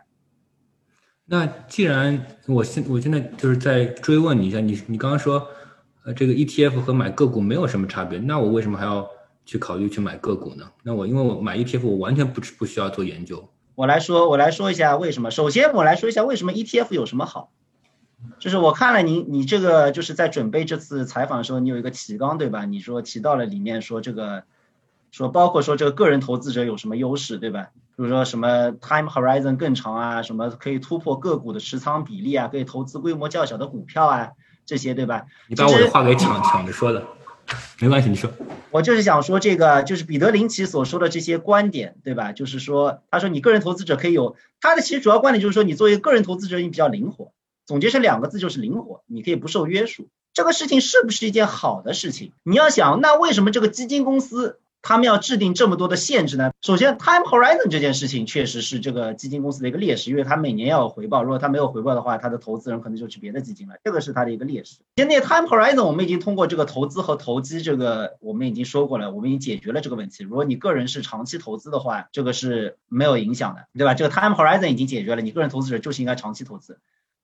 [1.25, 5.47] 那既然我现我现在就是在追问你一下，你你刚刚说，
[6.05, 9.07] 呃，这个 ETF 和买个股没有什么差别，那我为什么还要
[9.45, 10.71] 去考虑去买个股呢？
[10.85, 13.51] 那我因为我买 ETF，我完全不不需要做研究。
[13.75, 15.31] 我来说，我来说一下为什么。
[15.31, 17.53] 首先，我来说一下为什么 ETF 有什么好。
[18.39, 22.65] 就是我看了你，你这个就是在准备这次采访的时候，你有一个提纲对吧？
[22.65, 24.45] 你说提到了里面说这个，
[25.11, 27.69] 说包括说这个个人投资者有什么优势对吧？
[27.97, 34.31] 比如说什么 time horizon 更长啊，什么可以突破个股的持仓比例啊，可以投资规模较小的股票啊，
[34.67, 35.25] 这些对吧？
[35.49, 37.03] 你把我的话给抢抢着说了，
[37.81, 38.31] 没关系，你说。
[38.71, 42.33] 我就是想说这个，就是彼得林奇所说的这些观点对吧？
[42.33, 47.33] 就是说，他说你个人投资者可以有他的其实主要观点就是说，你作为个人投资者你比较灵活。
[47.69, 50.09] 总结成两个字就是灵活，你可以不受约束。
[50.33, 52.33] 这个事情是不是一件好的事情？
[52.43, 56.53] 你要想，那为什么这个基金公司他们要制定这么多的限制呢？
[56.63, 64.79] 首先，time horizon 这件事情确实是这个基金公司的一个劣势，因为它每年要有回报，如果它没有回报的话，它的投资人可能就去别的基金了，这个是它的一个劣势。
[64.97, 70.25] 现在 time horizon 我们已经通过这个投资和投机这个，我们已经说过了，我们已经解决了这个问题。
[70.25, 73.93] 如果你个人是长期投资的话，这个是没有影响的，对吧？
[73.93, 76.79] 这个 time horizon 已经解决了，你个人投资者就是应该长期投资。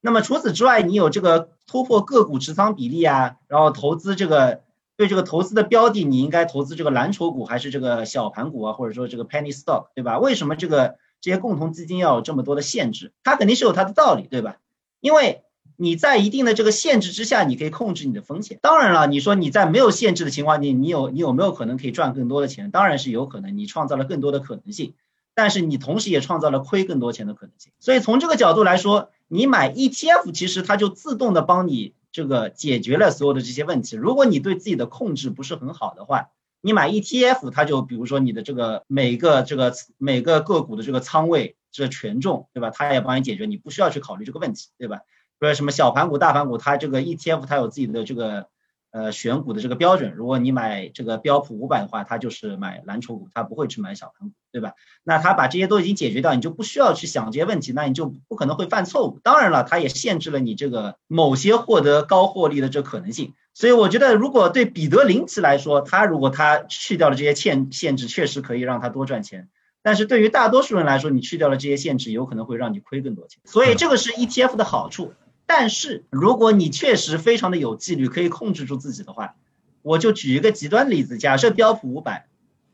[0.05, 4.61] 那么除此之外，你有这个突破个股持仓比例啊，然后投资这个
[4.99, 10.19] 对这个投资的标的，你应该投资这个蓝筹股还是这个小盘股啊，或者说这个 penny stock，对吧？
[10.19, 13.15] 为什么这个这些共同基金要有这么多的限制？
[13.23, 14.59] 它肯定是有它的道理，对吧？
[15.01, 15.43] 因为
[15.79, 18.59] 你在一定的这个限制之下，你可以控制你的风险。
[18.61, 22.71] 当然了，你说你在没有限制的情况下，你有你有没有可能可以赚更多的钱？
[22.71, 24.93] 当然是有可能，你创造了更多的可能性，
[25.35, 27.73] 但是你同时也创造了亏更多钱的可能性。
[27.81, 29.09] 所以从这个角度来说。
[29.29, 33.97] 你买 ETF，其实它就自动的帮你这个解决了所有的这些问题。
[33.97, 42.71] 如果你对自己的控制不是很好的话，你买 ETF，它就比如说你的这个每个这个每个个股的这个仓位这权重，对吧？
[42.71, 45.01] 它也帮你解决，你不需要去考虑这个问题，对吧？
[45.39, 48.49] 比如什么小盘股、大盘股，它这个 ETF 它有自己的这个。
[48.95, 54.75] 呃，选股的这个标准，如果你买这个标普五百的话，它就是买蓝筹股，它不会去买小盘股，对吧？
[55.03, 59.19] 那它把这些都已经解决掉，你就不需要去想这些问题，那你就不可能会犯错误。
[59.25, 63.35] 当然了，它也限制了你这个某些获得高获利的这可能性。
[63.53, 69.49] 所以我觉得，如果对彼得林奇来说，他如果他去掉了这些限限制，确实可以让他多赚钱。
[69.83, 73.41] 但是对于大多数人来说，你去掉了这些限制，有可能会让你亏更多钱。
[73.45, 75.15] 所以这个是 ETF 的好处。
[75.47, 79.37] 但是如果你确实非常的有纪律，可以控制住自己的话，
[79.83, 82.27] 我就举一个极端例子，假设标普五百，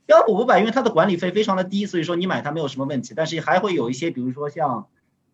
[0.07, 3.13] 标普五百因为它的管理费非常的低，所以说你买它没有什么问题。
[3.17, 4.87] 但是还会有一些，比如说像，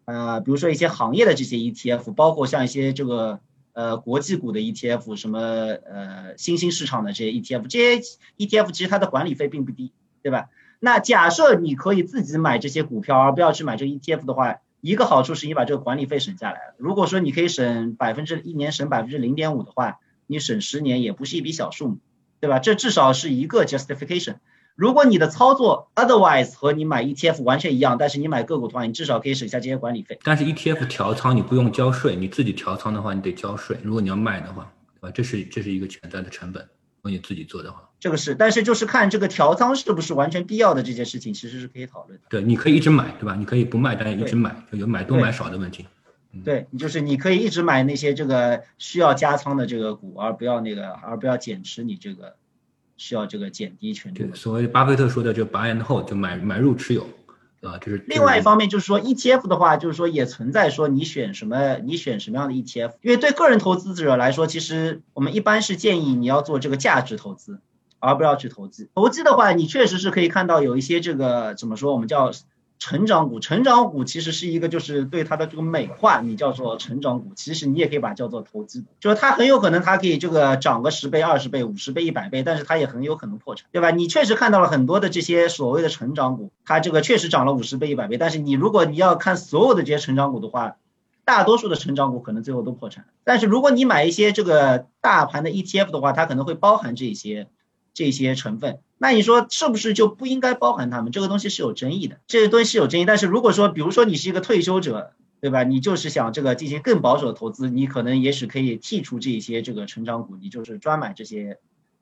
[0.07, 3.41] 呃，比如说一些行业的这些 ETF，包括像一些这个
[3.75, 10.49] 呃国际股的 ETF，什么呃新兴市场的这些 ETF，这些 ETF 其实它的管理费并不低，对吧？
[10.79, 16.75] 那假设你可以自己买这些股票，而不要去买这个 ETF 的话，一个好处是你把这个管理费省下来了。
[16.79, 21.99] 如果说你可以省百分之一年省百分之零点五的话，你省十年也不是一笔小数目，
[22.41, 22.59] 对吧？
[22.59, 24.37] 这至少是一个 justification。
[24.75, 30.19] 如果你的操作 otherwise 和你买 ETF 完全一样，但是你买个股的话，你至少可以省下这些管理费。
[30.23, 33.79] 但是 ETF 调仓你不用交税，你自己调仓的话你得交税。
[33.83, 35.11] 如果你要卖的话，对吧？
[35.15, 36.63] 这是这是一个潜在的成本。
[36.63, 37.86] 如果你自己做的话。
[37.99, 42.25] 这个是，但是就是看这个调仓是不是完全必要的这件事情，其实是可以讨论的。
[42.29, 43.35] 对，你可以一直买，对吧？
[43.35, 45.87] 你可以不卖，但一直买，就有买多买少的问题。
[46.45, 52.37] 对，就是你可以一直买那些这个需要加仓的这个股，而不要那个，而不要减持你这个
[52.99, 54.29] 需要这个减低权重。
[54.29, 57.07] 对，所谓巴菲特说的就 buy and hold，就买买入持有。
[57.63, 67.59] 啊，就是另外一方面，就是说 ETF 的话，就是说也存在说你选什么，你选什么样的 ETF，因为对个人投资者来说，其实我们一般是建议你要做这个价值投资，
[68.07, 68.89] 而不要去投机。
[68.95, 72.31] 投机的话，你确实是可以看到有一些这个怎么说，我们叫。
[72.79, 83.93] 成长股，成长股其实是一个，就是对它的这个美化，你叫做成长股，其实你也可以把它叫做投资，就是它很有可能它可以这个涨个十倍、二十倍、五十倍、一百倍，但是它也很有可能破产，对吧？
[83.93, 90.77] 你确实看到了很多的这些所谓的成长股，它这个确实涨了五十倍、一百倍，但是你如果你要看所有的这些成长股的话，
[91.25, 93.07] 大多数的成长股可能最后都破产。
[93.25, 97.49] 但是如果你买一些这个大盘的 ETF 的话，它可能会包含这些。
[97.97, 101.11] 这些成分，那你说是不是就不应该包含它们？
[101.13, 103.07] 这个东西是有争议的，这些东西是有争议。
[103.07, 105.63] 但是如果说，比如说你是一个退休者，对吧？
[105.63, 111.59] 你就是想这个进行更保守的投资，你可能也许可以剔除这些这个成长股，你就是专买这些，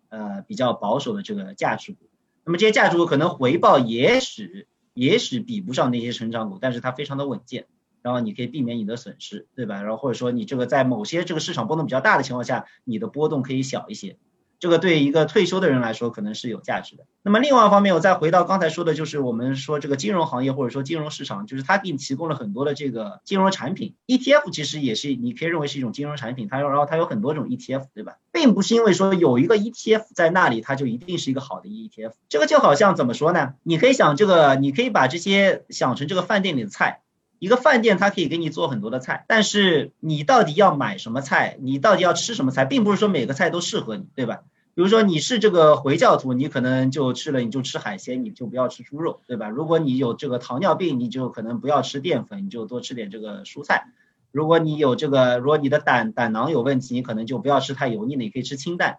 [0.09, 2.09] 呃，比较保守的这个价值股。
[2.45, 7.67] 那么这些价值股可能回报也许也许比不上那些成长股，但是它非常的稳健，
[8.03, 9.81] 然后你可以避免你的损失，对吧？
[9.83, 14.17] 然后或者说你这个在某些这个市场波动比较大的情况下，你的波动可以小一些。
[14.65, 17.05] 这个对一个退休的人来说可能是有价值的。
[17.23, 23.95] 那么另外一方面，我再回到刚才说的，就是我们说这个金融行业或者说金融市场，就是它给你提供了很多的这个金融产品。
[24.07, 28.15] ETF 其实也是你可以认为是一种金融产品，它然后它有很多种 ETF，对吧？
[28.33, 32.13] 并不是因为说有一个 ETF 在那里，它就一定是一个好的 ETF。
[32.31, 33.53] 这个就好像怎么说呢？
[33.65, 37.03] 你可以想这个，你可以把这些想成这个饭店里的菜。
[37.41, 44.41] 一个饭店它可以给你做很多的菜，但是你到底要买什么菜，你到底要吃什么菜，并不是说每个菜都适合你，对吧？
[44.75, 49.49] 比如说你是这个回教徒，你可能就吃了你就吃海鲜，你就不要吃猪肉，对吧？
[49.49, 53.87] 如果你有这个糖尿病，你就可能不要吃淀粉，你就多吃点这个蔬菜。
[54.33, 58.99] 如果你有这个，如果你的胆胆囊有问题，你可能就不要吃太油腻的，你可以吃清淡。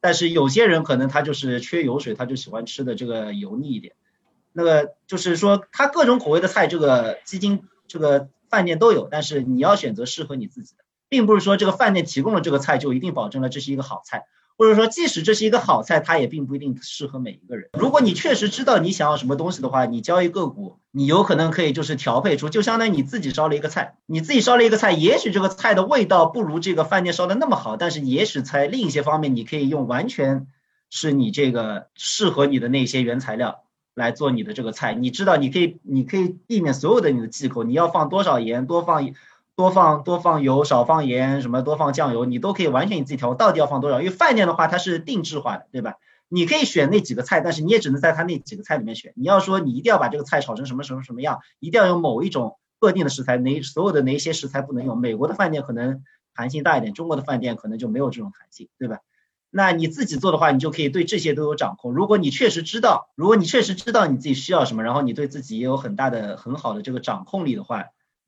[0.00, 3.94] 但是有些人可能他就是缺油水，他就喜欢吃的这个油腻一点。
[4.52, 14.24] 那个就是说，他各种口味的菜，这个基金这个饭店都有，但是你要选择适合你自己的，并不是说这个饭店提供了这个菜就一定保证了这是一个好菜。
[14.58, 17.70] 或者说，即使这是一个好菜，它也并不一定适合每一个人。
[17.78, 30.46] 如果你确实知道你想要什么东西的话，你交易个股，你有可能可以就是调配出，就相当于你自己烧了一个菜，你自己烧了一个菜，也许这个菜的味道不如这个饭店烧的那么好，但是也许在另一些方面，你可以用完全
[30.90, 34.94] 是你这个适合你的那些原材料来做你的这个菜。
[34.94, 39.12] 你知道，你可以，你可以避免所有的你的忌口，你要放多少盐，多放。
[39.54, 44.00] 多放多放油，少放盐，什么多放酱油，你都可以完全你自己调，到底要放多少？
[44.00, 45.94] 因为饭店的话它是定制化的，对吧？
[46.28, 49.12] 你可以选那几个菜，但是你也只能在它那几个菜里面选。
[49.16, 54.98] 你要说你一定要把这个菜炒成什么什么什么样，一定要用某一种特定的食材，哪所有的哪一些食材不能用？
[54.98, 56.02] 美国的饭店可能
[56.34, 59.00] 弹性大一点，中国的饭店可能就没有这种弹性，对吧？
[59.50, 61.92] 那你自己做的话，你就可以对这些都有掌控。
[61.92, 67.84] 如果你确实知道，如果你确实知道你自己需要什么，然后你对自己也有很大的很好的这个掌控力的话。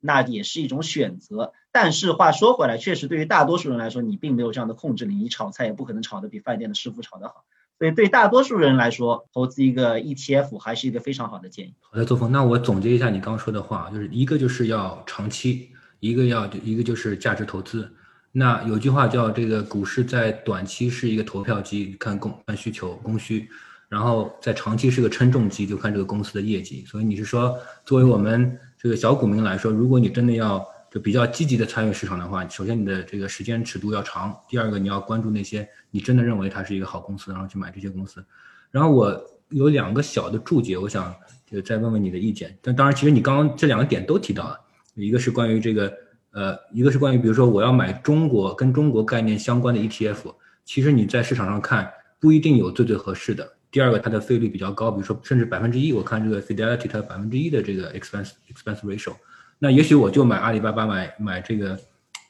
[0.07, 7.47] 那也是一种选择，但是话说回来，确实对于大多数人来说，你并没有这样的控制力，你炒菜也不可能炒得比饭店的师傅炒得好。
[7.79, 11.75] 所以对大多数人来说，投资一个 ETF 还是一个非常好的建议。
[11.81, 17.91] 好的，作风，那我总结一下你刚刚说的话，就是一个就是要长期，一个要一个就是价值投资。
[18.31, 23.49] 那有句话叫这个股市在短期是一个投票机，看供看需求供需，
[23.89, 26.85] 然后在长期是个称重机，就看这个公司的业绩。
[26.87, 28.61] 所以你是说，作为我们。
[28.85, 38.23] 这个小股民来说，如果你真的要就比较积极的参与市场的话，首先你的这个时间尺度要长，第二个你要关注那些你真的认为它是一个好公司，然后去买这些公司。
[38.71, 39.19] 然后我
[39.49, 41.15] 有两个小的注解，我想
[41.51, 42.55] 就再问问你的意见。
[42.61, 44.61] 但当然，其实你刚刚这两个点都提到了，
[44.97, 45.91] 一个是关于这个
[46.33, 50.35] 呃，一个是关于比如说我要买中国跟中国概念相关的 ETF，
[50.67, 53.51] 其实你在市场上看不一定有最最合适的。
[53.75, 59.13] 第二个，它的费率比较高，比如说甚至百分之一，我看这个 Fidelity 它百分之一的这个 expense expense ratio。
[59.59, 61.77] 那也许我就买阿里巴巴，买买这个，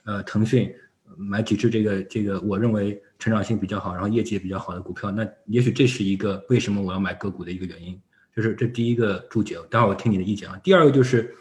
[0.07, 0.74] 呃，腾讯，
[1.18, 5.11] 买几只这个这个我认为成长性比较好，然后业绩也比较好的股票。
[5.11, 8.01] 那也许这是一个为什么我要买个股的一个原因，
[8.34, 9.59] 就是这第一个注解。
[9.68, 10.59] 待会儿我听你的意见啊。
[10.64, 11.34] 第二个就是，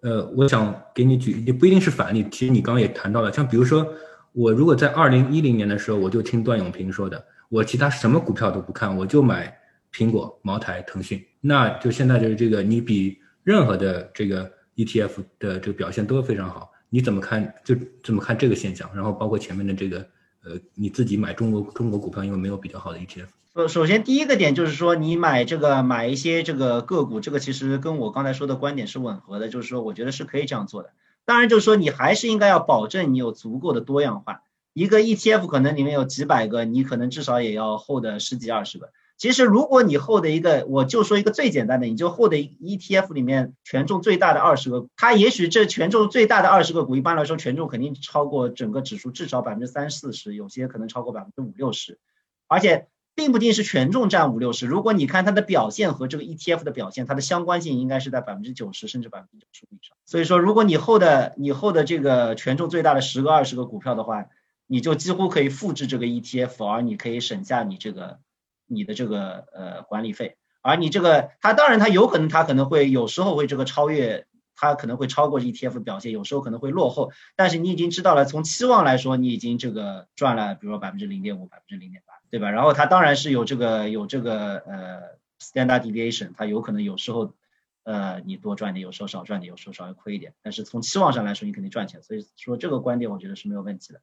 [0.00, 2.26] 呃，我想给你举，也不一定是反例。
[2.30, 3.86] 其实你刚刚也谈到了，像比如说
[4.32, 7.22] 我如果在二零一零年的时候，我就听段永平说的，
[7.52, 9.56] 我其他什么股票都不看，我就买
[9.92, 11.22] 苹果、茅台、腾讯。
[11.40, 14.50] 那就现在就是这个，你比任何的这个。
[14.74, 17.54] ETF 的这个表现都非常好，你怎么看？
[17.62, 18.90] 就怎么看这个现象？
[18.94, 19.98] 然后包括前面的这个，
[20.42, 23.26] 呃，你自己买中国中国股票，因为没有比较好的 ETF。
[23.52, 30.94] 呃，首先第一个点就是说，你买这个买一些这个个股，这个其实跟我刚才说的观点是吻合的，就是说我觉得是可以这样做的。
[31.26, 34.40] 当然，就是说你还是应该要保证你有足够的多样化。
[34.72, 38.90] 一个 ETF 可能里面有几百个，你可能至少也要 hold 十几二十个。
[39.18, 52.00] 其实，如果你 hold 一个，我就说一个最简单的，你就 hold ETF 里面权重最大的二十个，它也许这权重最大的二十个股，一般来说权重肯定超过整个指数至少百分之三四十，有些可能超过百分之五六十，
[52.48, 54.66] 而且并不一定是权重占五六十。
[54.66, 59.96] 如果你看它的表现和这个 ETF 的表现，它的相关性应该是在百分之九十甚至百分之九十五以上。
[60.04, 61.04] 所以说，如果你 hold
[61.36, 64.26] 你 hold 这个权重最大的十个二十个股票的话，
[64.66, 68.20] 你就几乎可以复制这个 ETF，而你可以省下你这个。
[68.68, 82.50] 你的这个呃管理费，而你这个它当然它有可能它可能会有时候会这个超越，它可能会超过 ETF 表现，有时候可能会落后，但是你已经知道了，从期望来说，你已经这个赚了，比如说百分之零点五、百分之零点八，对吧？
[82.50, 85.02] 然后它当然是有这个有这个呃
[85.38, 87.34] standard deviation，它有可能有时候
[87.82, 94.00] 呃你多赚点，有时候少赚点，有时候稍微亏一点，但是从期望上来说，你肯定赚钱，所以说这个观点我觉得是没有问题的。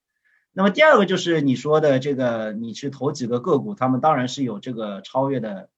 [0.53, 5.69] 那么第二个就是你说的这个，你去投几个个股，他们当然是有这个超越的，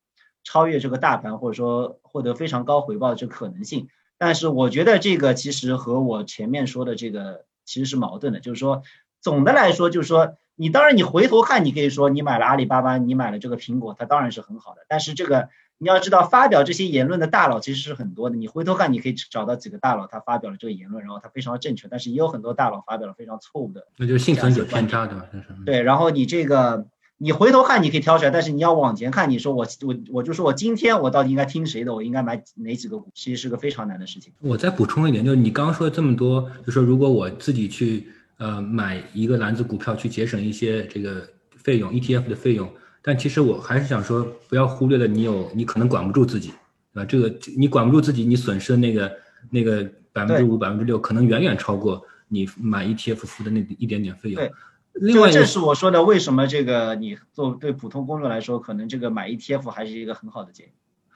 [0.43, 3.89] 超越这个大盘，或者说获得非常高回报的这可能性。
[4.17, 8.84] 但是我觉得这个其实和我前面说的这个其实是矛盾的，就是说
[9.19, 15.49] 总的来说，就是说你当然你回头看，你可以说你买了阿里巴巴，你买了这个苹果，它当然是很好的，但是这个。
[15.82, 18.36] 你要知道，发表这些言论的大佬其实是很多的。
[18.36, 21.88] 你回头看，你可以找到几个大佬，他发表了这个言论，然后他非常的正确。
[21.89, 25.25] 但是也有很多大佬发表了非常错误的，那就是幸存者偏差，对吧？
[25.65, 25.82] 对。
[25.82, 26.86] 然后你这个，
[27.17, 31.95] 你回头看，你可以挑出来，但是你要往前看，你说我我我就说我今天我到底应该听谁的？
[31.95, 33.09] 我应该买哪几个股？
[33.15, 34.32] 其实是个非常难的事情。
[34.39, 38.07] 我再补充一点，就是你刚刚说了这么多，就说如果我自己去
[38.38, 41.27] 呃买一个篮子股票，去节省一些这个
[41.57, 42.71] 费用，ETF 的费用。
[43.04, 46.49] 但其实我还是想说，不要忽略了你有你可能管不住自己，
[46.93, 47.06] 对吧？
[47.06, 49.12] 这个你管不住自己，你损失的那个
[49.49, 54.36] 那个百分之五、百分之六，可能远远超过你买 ETF 付的那一点点费用。
[54.36, 54.52] 对，
[54.93, 60.70] 另外这是我说的，为什么这个你做对普通公众来说，可能这个买 ETF 还是一个很好的建议，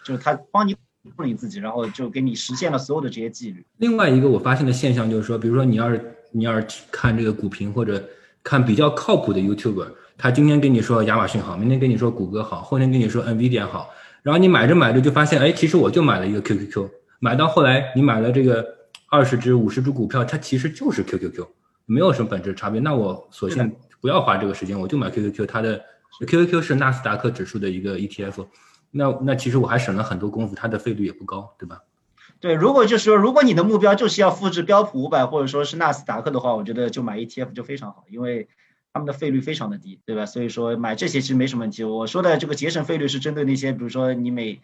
[0.04, 0.76] 就是它帮你
[1.16, 3.64] 控制自己，然后就给你实现了所有的这些纪律。
[3.78, 8.04] 另外一个我发现的现象就是说，比如说你要是你要是看这个股评或者
[8.42, 9.88] 看比较靠谱的 YouTuber。
[10.18, 13.90] 他今天跟你说亚马逊好，明天跟你说谷歌好，后天跟你说 NVIDIA 好，
[14.24, 16.90] 然后你买着买着就发现，哎，其实我就买了一个 QQQ，
[17.20, 18.66] 买到后来你买了这个
[19.10, 21.46] 二十只、五十只股票，它其实就是 QQQ，
[21.86, 22.80] 没有什么本质差别。
[22.80, 25.84] 那我索性不要花这个时间，我就买 QQQ，它的
[26.26, 28.48] QQQ 是纳斯达克指数的一个 ETF，
[28.92, 31.82] 那那其实我还省了很多功夫，它的费率也不高，对吧？
[32.40, 38.48] 对，如果就是说，如果你的目标就是要复制标普五百或者说是纳斯达克的话，我觉得就买 ETF 就非常好，因为。
[38.96, 40.26] 他们的费率非常的低，对吧？
[40.26, 41.84] 所以说买这些其实没什么问题。
[41.84, 44.62] 我说的这个节省费率是针对那些，比如说你每，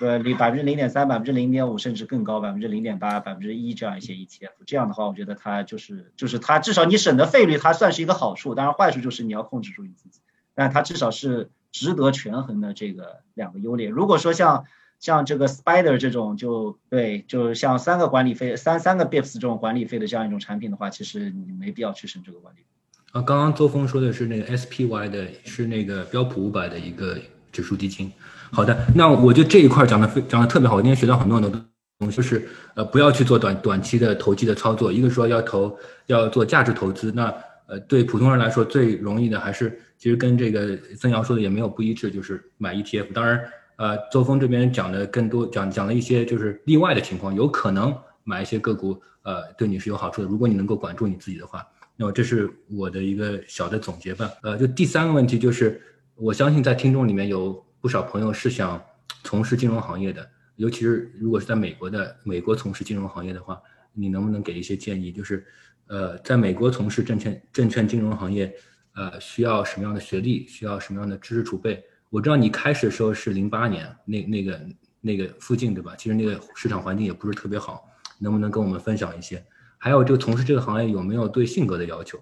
[0.00, 4.52] 呃，零百分之零点三、百分之零点五，甚至更高，百分之零点八、百分之一这样一些 ETF。
[4.64, 8.54] 这样的话，我觉得它就是就是它至少你省的费率，它算是一个好处。
[8.54, 10.20] 当然坏处就是你要控制住你自己，
[10.54, 13.88] 但它至少是值得权衡的这个两个优劣。
[13.88, 14.66] 如果说像
[15.00, 22.66] 像这个 Spider 这种，就对，就是像三个管理费、三三个 Bips 这种管理费的这样一种产品的话，其实你没必要去省这个管理费。
[23.14, 27.16] 啊，刚刚邹峰说的是那个 SPY 的，是那个标普五百的一个
[27.52, 28.10] 指数基金。
[28.50, 31.64] 好的，那我觉得这一块讲的非讲的特别好，我今天学到很多很多
[32.00, 32.44] 东西，就是
[32.74, 37.32] 呃不要去做短短期的投机的操作，一个说要投要做价值投资，那
[37.68, 43.12] 呃对普通人来说最容易的还是其实跟这个曾瑶说的也没有不一致，就是买 ETF。
[43.12, 43.40] 当然，
[43.76, 50.26] 呃邹峰这边讲的更多讲讲了一些就是例外的情况，有可能买一些个股，呃，对你是有好处的。
[50.26, 51.64] 如果你能够管住你自己的话，
[51.96, 54.30] 那么这是我的一个小的总结吧。
[54.42, 55.80] 呃，就第三个问题就是，
[56.14, 58.82] 我相信在听众里面有不少朋友是想
[59.22, 63.60] 从事金融行业的，尤其是如果是在美国的美国从事金融行业的话，
[63.92, 65.12] 你能不能给一些建议？
[65.12, 65.46] 就是，
[65.86, 68.52] 呃，在美国从事证券证券金融行业，
[68.94, 70.46] 呃，需要什么样的学历？
[70.48, 71.84] 需要什么样的知识储备？
[72.10, 74.60] 我知道你开始的时候是零八年那那个
[75.00, 75.94] 那个附近对吧？
[75.96, 77.88] 其实那个市场环境也不是特别好。
[78.20, 79.44] 能不能跟我们分享一些？
[79.84, 82.18] 还有，就从事这个行业有没有对性格的要求？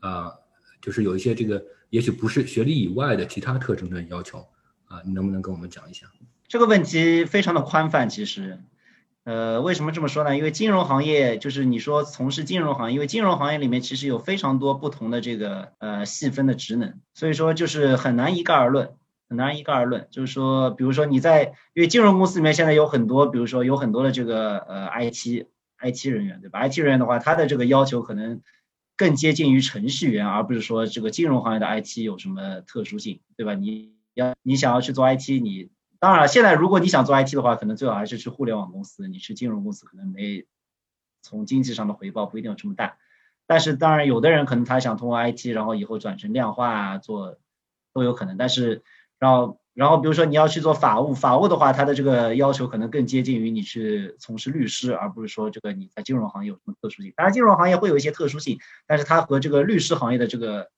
[0.00, 0.32] 啊，
[0.82, 4.48] 就是有一些这个，也许不是学历以外的其他特征的要求
[4.86, 6.08] 啊，你能不能跟我们讲一下？
[6.48, 8.58] 这个问题非常的宽泛，其实，
[9.22, 10.36] 呃，为什么这么说呢？
[10.36, 18.90] 因为金融行业就是你说从事金融行业，因为金融行业里面其实有非常多不同的这个呃细分的职能，所以说就是很难一概而论。
[19.26, 25.46] 很难一概而论，就是说，比如说你在，因为金融公司里面现在有很多，比如说有很多的这个呃 IT
[25.84, 28.40] IT 人员，对吧？IT 人员的话，他的这个要求可能
[28.96, 33.54] 更接近于程序员，而不是说这个金融行业的 IT 有什么特殊性，对吧？
[33.54, 40.46] 你要你想要去做 IT，你当然，现在如果你想做 IT 的话，可能最好还是去互联网公司，你去金融公司可能没
[41.22, 42.96] 从经济上的回报不一定有这么大，
[43.46, 47.38] 但是当然有的人可能他想通过 IT，然后以后转成量化啊做
[47.92, 48.82] 都有可能，但是。
[49.20, 57.12] 然后，然后比如说你要去做法务，法务的话，它的这个要求可能更接近于你去从事律师，而不是说这个你在金融行业有什么特殊性。
[57.16, 60.70] 当然，金融行业会有一些特殊性，但是它和这个律师行业的这个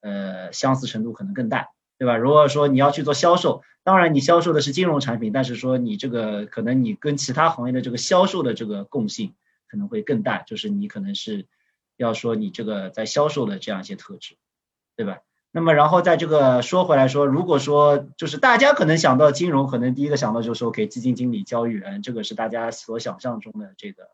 [0.00, 1.68] 呃相似程度可能更大，
[1.98, 2.16] 对吧？
[2.16, 9.34] 如果说你要去做销售，当然你销售的是金融产品，但是说你这个可能你跟其他行业的这个销售的这个共性
[9.68, 11.46] 可能会更大，就是你可能是
[11.98, 14.36] 要说你这个在销售的这样一些特质，
[14.96, 15.18] 对吧？
[15.54, 24.04] 那么，然后在这个说回来说，如果说就是大家可能想到金融，可能第一个想到就是说给基金经理、交易员，这个是大家所想象中的这个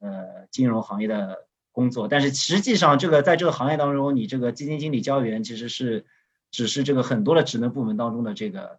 [0.00, 2.08] 呃金融行业的工作。
[2.08, 6.06] 但是实际上，这个在这个行业当中，你这个基金经理、交易员其实是
[6.50, 8.78] 只是这个很多的职能部门当中的这个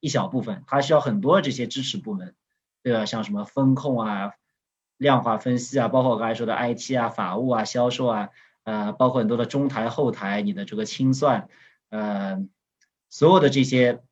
[0.00, 2.34] 一小部分，它需要很多这些支持部门，
[2.82, 3.06] 对吧？
[3.06, 4.32] 像什么风控啊、
[4.98, 8.28] 量化分析啊，包括我刚才说的 IT 啊、法务啊、销售啊。
[8.66, 11.48] 呃，包括很多的中台、后台，你的这个清算，
[11.88, 12.44] 呃，
[13.08, 14.02] 所有的这些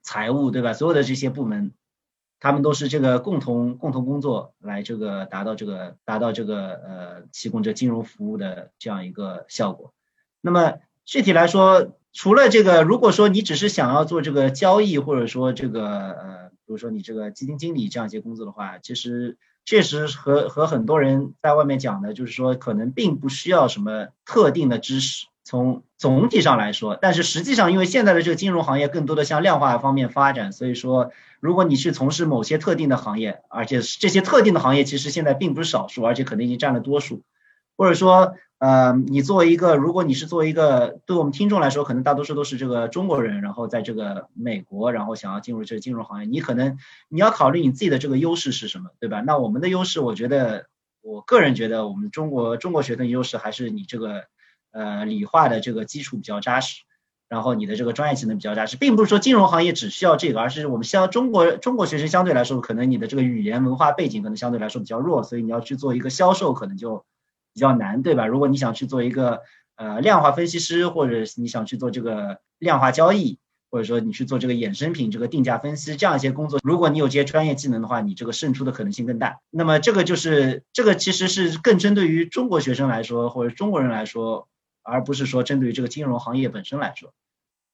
[0.00, 0.72] 财务，对吧？
[0.74, 1.72] 所有的这些部门，
[2.38, 9.92] 他们都是这个共同共同工作来这个达到这个达到这个呃提供这金融服务的这样一个效果。
[10.40, 19.36] 那么具体来说，除了这个，如果说你只是想要做这个交易，或者说这个呃，比如说你这个基金经理这样一些工作的话，其实。
[19.64, 26.98] 确实和和很多人在外面讲的，就是说可能并不需要什么特定的知识，从总体上来说。
[27.00, 31.10] 但是实际上，因为现在的这个金融行业更多的向量化方面发展，所以说
[31.40, 37.22] 如果你去从事某些特定的行业，而且这些特定的行业其实现在并不是少数，而且可能已经占了多数，
[37.76, 38.34] 或者说。
[38.58, 46.78] 呃，你作为一个，如果你是作为一个，对我们听众来说，可能大多数都是这个中国人，然后在这个美国，然后想要进入这个金融行业，你可能
[47.08, 49.20] 你要考虑你自己的这个优势是什么，对吧？
[49.20, 50.66] 那我们的优势，我觉得，
[51.02, 54.22] 我个人觉得，我们中国中国学生优势还是你这个
[54.70, 56.84] 呃理化的这个基础比较扎实，
[57.28, 67.04] 然后你的这个专业技能比较扎实，并不是说金融行业只需要这个，而是我们相中国中国学生相对来说，可能你的这个语言文化背景可能相对来说比较弱，所以你要去做一个销售，可能就。
[67.54, 68.26] 比较难，对吧？
[68.26, 69.40] 如果你想去做一个
[69.76, 73.38] 呃量化分析师，或者你想去做这个量化交易，
[73.70, 79.38] 或者说你去做这个衍生品这个定价分析这样一些工作，如果你有这些专业技能的话，你这个胜出的可能性更大。
[79.50, 84.48] 那么这个就是这个其实是更针对于中国学生来说，或者中国人来说，
[84.82, 87.12] 而不是说针对于这个金融行业本身来说。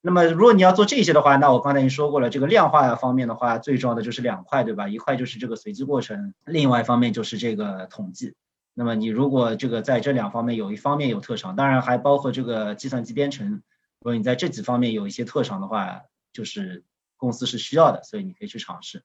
[0.02, 4.88] 那么如果你要做这些的话，那我刚才已经说过了，这个量化方面的话，最重要的就是两块，对吧？
[4.88, 8.32] 一块就是这个随机过程，另外一方面就是这个统计。
[8.74, 13.62] 那么你如果这个在这两方面有一方面有特长，当然还包括这个计算机编程，
[13.98, 16.02] 如果你在这几方面有一些特长的话，
[16.32, 16.84] 就是
[17.16, 19.02] 公司是需要的，所以你可以去尝试。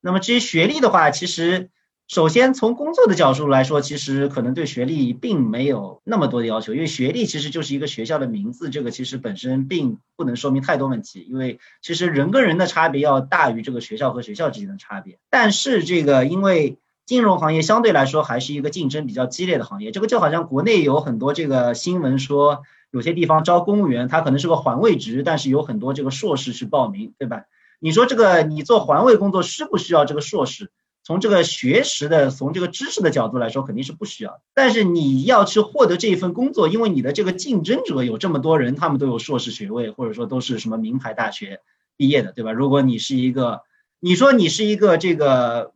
[0.00, 1.70] 那么至于学历的话，其实
[2.06, 15.18] 首先从工作的角度来说，其实可能对学历并没有那么多的要求，因为学历其实就是一个学校的名字，这个其实本身并不能说明太多问题，因为其实人跟人的差别要大于这个学校和学校之间的差别。
[15.28, 16.78] 但是这个因为
[17.08, 27.44] 金融行业相对来说还是一个竞争比较激烈的行业，这个就好像国内有很多这个新闻说，有些地方招公务员，他可能是个环卫职，但是有很多这个硕士去报名，对吧？
[27.80, 30.70] 你说这个你做环卫工作需不需要这个硕士？
[31.02, 34.42] 从这个学识的，从这个知识的角度来说，肯定是不需要。
[34.52, 41.62] 但是你要去获得这一份工作，因为你的这个竞争者有这么多人，他们都有硕士学位，或者说都是什么名牌大学
[41.96, 42.52] 毕业的，对吧？
[42.52, 43.62] 如果你是一个，
[43.98, 45.72] 你说你是一个这个。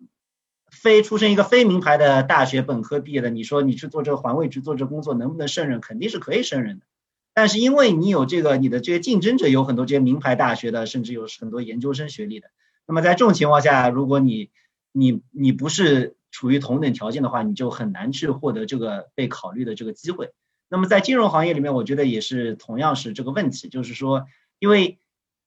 [0.82, 5.80] 非出身一个非名牌的大学本科毕业的，你说你去做这个环卫局做这工作能不能胜任？
[5.80, 6.86] 肯定是可以胜任的。
[7.34, 12.48] 但是因为你有这个，你的这些竞争者有很多这些名牌大学的，甚至有很多研究生学历的。
[12.84, 14.50] 那么在这种情况下，如果你
[14.90, 20.32] 你你不是处于同等条件的话，你就很难去获得这个被考虑的这个机会。
[20.68, 24.26] 那么在金融行业里面，我觉得也是同样是这个问题，就是说，
[24.58, 24.98] 因为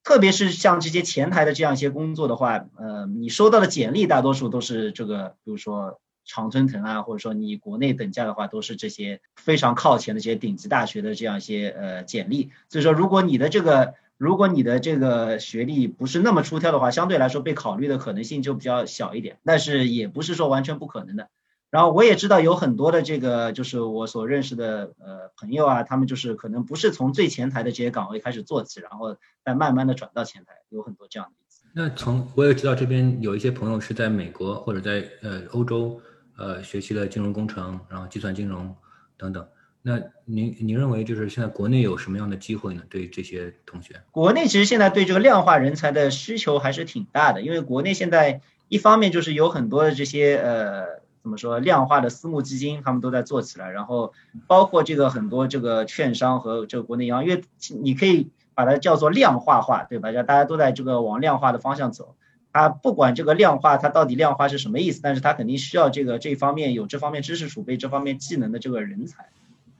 [0.06, 6.00] 特别是像这些前台的这样一些工作的话，呃，你收到的简历大多数都是这个，比如说。
[6.28, 12.50] 常春藤啊，或者说你国内等价的话，都是这些非常靠前的这些顶级大学的这样一些呃简历。
[12.68, 19.38] 所以说，如果你的这个如果你的这个学历不是那么出挑的话，相对来说被考虑的可能性就比较小一点。
[19.44, 21.30] 但是也不是说完全不可能的。
[21.70, 31.64] 然后我也知道有很多的这个就是我所认识的呃朋友啊，他们就是可能不是从最前台的这些岗位开始做起，然后再慢慢的转到前台，有很多这样的例子。
[31.74, 36.02] 那从我也知道这边有一些朋友是在美国或者在呃欧洲。
[36.38, 38.76] 呃，学习了金融工程，然后计算金融
[39.16, 39.48] 等等。
[39.82, 42.82] 那您您认为就是现在国内有什么样的机会呢？
[42.90, 54.14] 对这些同学，国内其实现在对这个量化人才的需求还是挺大的，因为国内现在一方面就是有很多的这些呃怎么说量化的私募基金，他们都在做起来，然后
[54.46, 57.44] 包括这个很多这个券商和这个国内银行，因为
[57.82, 60.12] 你可以把它叫做量化化，对吧？
[60.22, 62.14] 大家都在这个往量化的方向走。
[62.54, 69.30] 它不管这个量化，它到底量化是什么意思，但是它肯定需要这个这方面有这方面知识储备、这方面技能的这个人才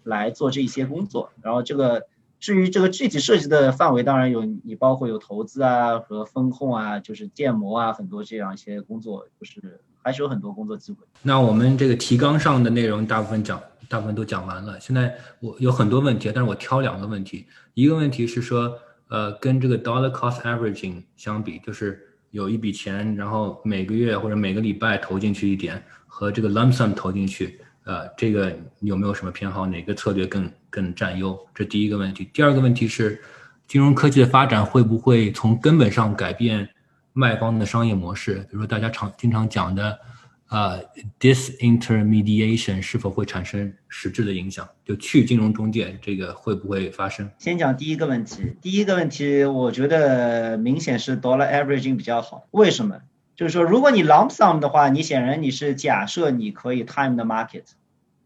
[0.02, 1.30] 来做这一些工作。
[1.44, 2.08] 然后这个
[2.40, 11.00] 至于这个具体涉及的范围，当然有你包括有投资啊和风控啊，就是建模啊，很多这样一些工作，就是还是有很多工作机会。
[11.24, 14.80] 那我们这个提纲上的内容大部分讲，大部分都讲完了。
[14.80, 17.48] 现在我有很多问题，但是我挑两个问题。
[17.74, 18.72] 一个问题是说，
[19.10, 22.00] 呃，跟这个 dollar cost averaging 相比，就是。
[22.32, 29.66] 有一笔钱，然后每个月或者每个礼拜投进去一点，和这个 lump sum 投进去，呃，这个有没有什么偏好？
[29.66, 31.40] 哪个策略更更占优？
[31.54, 32.30] 这第一个问题。
[32.34, 33.22] 第二个问题是，
[33.70, 36.68] 金融科技的发展会不会从根本上改变
[37.16, 38.36] 卖方的商业模式？
[38.42, 40.00] 比如说大家常经常讲的。
[40.48, 40.80] 啊
[41.20, 44.70] ，disintermediation 是否会产生实质的影响？
[44.86, 47.32] 就去金融中介，这个会不会发生？
[47.40, 48.56] 先讲第一个问题。
[48.62, 52.46] 第一个问题，我觉得明显是 dollar averaging 比较好。
[52.52, 53.02] 为什么？
[53.36, 57.64] 就是说，如果你 lump sum 的话，你显然你是假设你可以 time the market，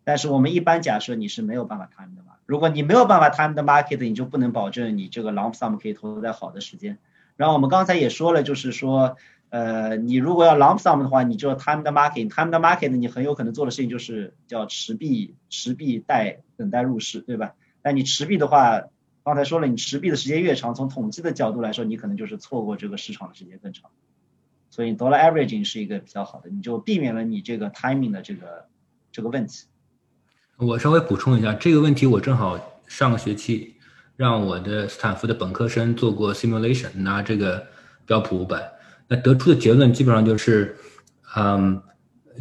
[0.03, 2.33] 但是我们一般假设你是没有办法 time 的嘛。
[2.45, 6.97] 如果你没有办法 time the market，你就不能保证你这个 lump sum 可以投在好的时间。
[7.39, 9.15] 然后我们刚才也说了，就是说。
[9.51, 17.55] 呃，你如果要 lump sum 的话，你就 time the market，time the market，你很有可能做的事情就是叫持币持币待等待入市，对吧？
[17.81, 18.83] 但你持币的话，
[19.23, 23.89] 刚才说了，你持币的时间越长，从统计的角度来说，你可能就是错过这个市场的时间更长。
[24.69, 28.67] 所以 dollar averaging 是一个比较好的，你就避免了你这个 timing 的这个
[29.11, 29.65] 这个问题。
[30.57, 33.73] 我稍微补充一下，这个问题我正好上个学期
[34.19, 37.65] 让我的斯坦福的本科生做过 simulation，拿这个
[38.05, 38.69] 标普五百。
[39.07, 40.75] 那得出的结论基本上就是，
[41.37, 41.81] 嗯，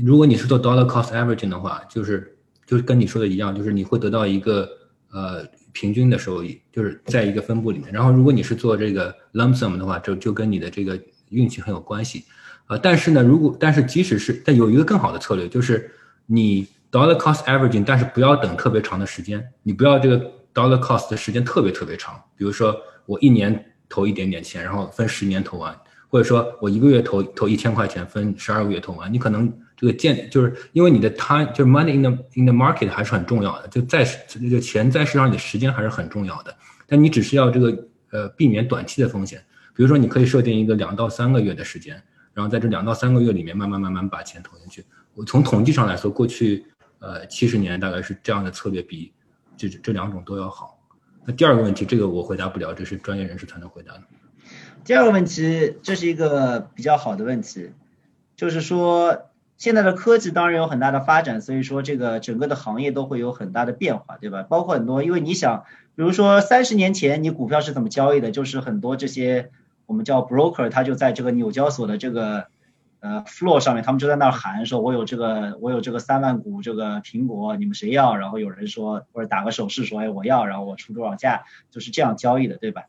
[0.05, 4.69] 如果你是做 dollar cost averaging 的话，就是就是跟你说的一样，就是你会得到一个
[5.13, 7.93] 呃平均的收益，就是在一个分布里面。
[7.93, 12.25] 然后如果你是做这个 lump sum 的话，就就跟你的这个运气很有关系。
[12.67, 15.89] 呃，但是呢，如果但是即使是但有一个更好的策略，就是
[16.27, 22.21] 你 dollar cost averaging，但是不要等特别长的时间，你不要这个 dollar cost 的时间特别特别长。
[22.37, 25.79] 比如说我一年投一点点钱，然后分十年投完。
[26.11, 36.57] 或者说我一个月投投一千块钱，分十二个月投完，你可能这个建就是因为你的 time 就是 money in the in the market 还是很重要的，就在这个钱在市场里的时间还是很重要的。
[36.87, 39.39] 但你只是要这个呃避免短期的风险，
[39.77, 42.03] 比如说你可以设定一个两到三个月的时间，
[42.33, 44.83] 然后在这两到三个月里面慢慢慢慢把钱投进去。
[45.15, 46.65] 我从统计上来说，过去
[47.01, 49.13] 呃七十年大概是这样的策略比
[49.59, 50.79] 这这两种都要好。
[51.27, 54.03] 那第二个问题，这个我回答不了，这是专业人士才能回答的。
[54.85, 57.73] 第二个问题，这是一个比较好的问题，
[58.37, 59.27] 就是说
[59.59, 64.45] 现在的科技当然有很大的发展，所以说这个整个的行业都会有很大的变化，对吧？
[64.45, 65.65] 包括很多，因为你想，
[65.97, 68.31] 比如说三十年前你股票是怎么交易的？
[68.31, 69.51] 就是很多这些
[69.85, 72.47] 我们叫 broker，他就在这个纽交所的这个
[73.01, 78.17] 呃 floor 上面，他们就在那儿喊说，我有这个我有这个三万股这个苹果，你们谁要？
[78.17, 82.83] 然后有人说或者打个手势说，哎我要，然后我出多少价，就是这样交易的，对吧？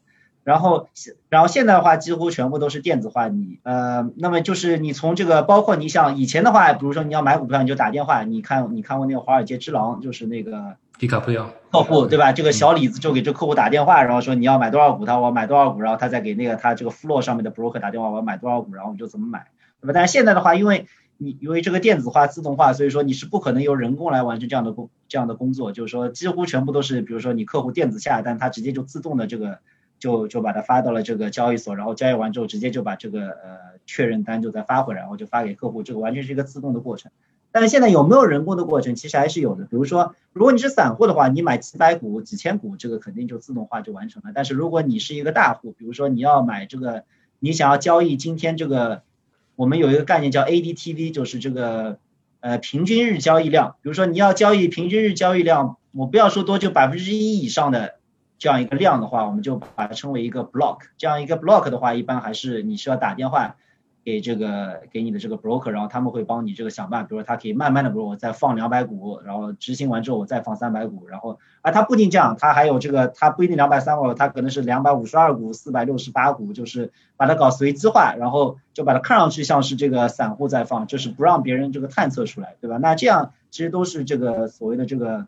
[0.46, 0.88] 然后，
[1.28, 3.28] 然后现在的话，几乎全部都是电子化。
[3.28, 8.24] 你呃，那么就是你从这个，包括你像以前的话，比如说你要买股票，你就打电话。
[8.24, 12.32] 你看，你看过那个《华尔街之狼》，就是那个迪卡普里奥客户对吧？
[12.32, 19.46] 这个小李子就给这客户打电话，然后说你要买多少股，他我买多少股，然后他再给那个他这个 floor 上面的 broker 打电话，我要买多少股，然后我就怎么买，
[19.82, 19.94] 对吧？
[19.94, 29.60] 但是现在的话，因为你因为这个电子化、自动化，所以说你是不可能由人工来完成这样的工这样的工作，就是说几乎全部都是，比如说你客户电子下单，它直接就自动的这个
[30.00, 37.12] 就就把它发到了这个交易所，然后交易完之后直接就把这个呃确认单就再发回来，然后就发给客户，这个完全是一个自动的过程。
[37.52, 38.94] 但是现在有没有人工的过程？
[38.94, 39.64] 其实还是有的。
[39.64, 44.32] 比如说，如果你是散户的话，你买几百股、几千股，这个肯定就自动化就完成了。
[44.36, 47.06] 但是如果你是一个大户，比如说你要买这个，
[47.40, 49.02] 你想要交易今天这个，
[49.60, 52.00] 我们有一个概念叫 ADTV，就是这个
[52.40, 53.76] 呃平均日交易量。
[53.82, 57.96] 比如说你要交易平均日交易量，我不要说多，就百分之一以上的
[58.38, 60.84] 这样一个量的话，我们就把它称为一个 block。
[60.98, 63.58] 这样一个 block 的话，一般还是你需要打电话。
[64.10, 82.78] 给这个给你的这个 broker，然后他们会帮你这个想办法，比如说他可以慢慢的，比如我再放两百股，然后执行完之后我再放三百股，然后啊他不仅这样，他还有这个他不一定两百三百，他可能是两百五十二股、四百六十八股，就是把它搞随机化，然后就把它看上去像是这个散户在放，就是不让别人这个探测出来，对吧？
[82.78, 85.28] 那这样其实都是这个所谓的这个。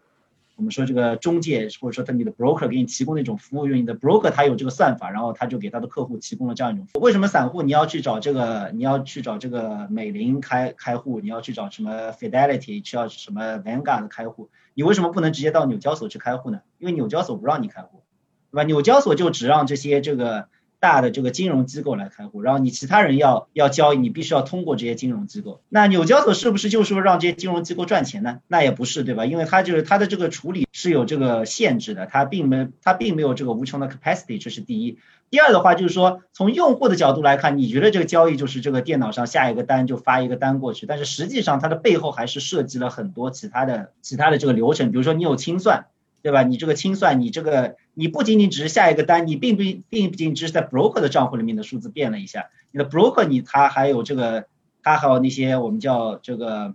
[0.61, 7.01] 我们说这个中介或者说他你的 broker 给你提供那种服务，用你的 broker 他有这个算法，然后他就给他的客户提供了这样一种服务。
[7.01, 16.61] 为什么散户你要去找这个，你要去找这个美林开开户，你要去找什么 Fidelity，需要什么 Vanguard 开户，你为什么不能直接到纽交所去开户呢？
[16.77, 18.03] 因为纽交所不让你开户，
[18.51, 18.63] 对吧？
[18.63, 20.47] 纽交所就只让这些这个。
[20.81, 25.61] 大的这个金融机构来开户，然后你其他人要要交易，你必须要通过这些金融机构。
[25.69, 28.39] 那纽交所是不是就是说让这些金融机构赚钱呢？
[28.47, 29.27] 那也不是，对吧？
[29.27, 34.97] 因为它就是它的这个处理是有这个限制的，它并没它并没有这个无穷的 capacity，这是第一。
[35.29, 45.85] 第二的话就是说，从用户的角度来看，你觉得这个交易就是这个电脑上下一个单就发一个单过去，但是实际上它的背后还是涉及了很多其他的其他的这个流程，比如说你有清算。
[46.23, 46.43] 对吧？
[46.43, 54.45] 你这个清算，你这个你不仅仅只是下一个单，你并不并不仅只是在 broker 的账户里面的数字变了一下，你的 broker 你他还有这个，
[54.81, 56.73] 他还有那些我们叫这个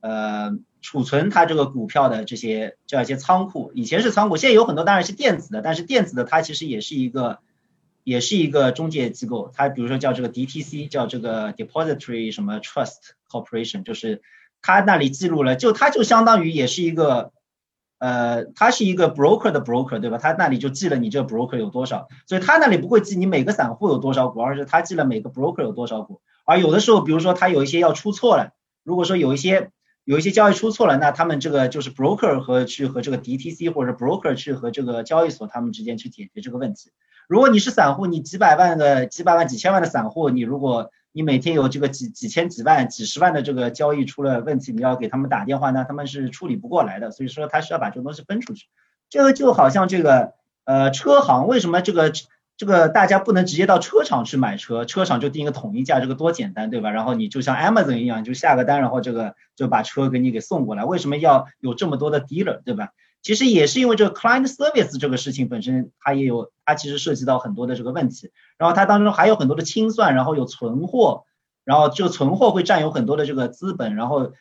[0.00, 7.38] 呃储存他这个股票的这些叫一些仓库，以前是仓库，现在有很多当然是电子的，但是电子的它其实也是一个
[8.04, 14.20] 也是一个中介机构，它比如说叫这个 DTC，叫这个 Depository 什么 Trust Corporation，就是
[14.60, 17.32] 它那里记录了，就它就相当于也是一个。
[18.02, 20.18] 呃，他是一个 broker 的 broker，对吧？
[20.18, 26.20] 他那里就记了你这个 broker 有多少，所以他那里不会记你每个散户有多少股，而是他记了每个 broker 有多少股。
[26.44, 29.70] 而有的时候，比如说他有一些要出错了，如果说有一些
[30.04, 36.90] 有一些交易出错了，那他们这个就是 broker 和去和这个 DTC 或者 broker 去和这个交易所他们之间去解决这个问题。
[37.28, 48.66] 如果你是散户，你几百万的几百万几千万的散户，你如果你每天有这个几几千几万几十万的这个交易出了问题，你要给他们打电话，那他们是处理不过来的，所以说他需要把这个东西分出去。
[49.10, 50.32] 这个就好像这个
[50.64, 52.12] 呃车行，为什么这个
[52.56, 56.90] 这个大家不能直接到车厂去买车，车厂就定一个统一价，这个多简单，对吧？
[56.90, 60.84] 然后你就像 Amazon 一样，就下个单，然后这个就把车给你给送过来。
[60.84, 62.88] 为什么要有这么多的 dealer，对吧？
[63.22, 71.22] 其实也是因为这个 client service 这个事情本身，它也有，它其实涉及到很多的这个问题，然后它当中还有很多的清算，然后有存货，
[71.64, 74.32] 然后这个存货会占有很多的这个资本，然后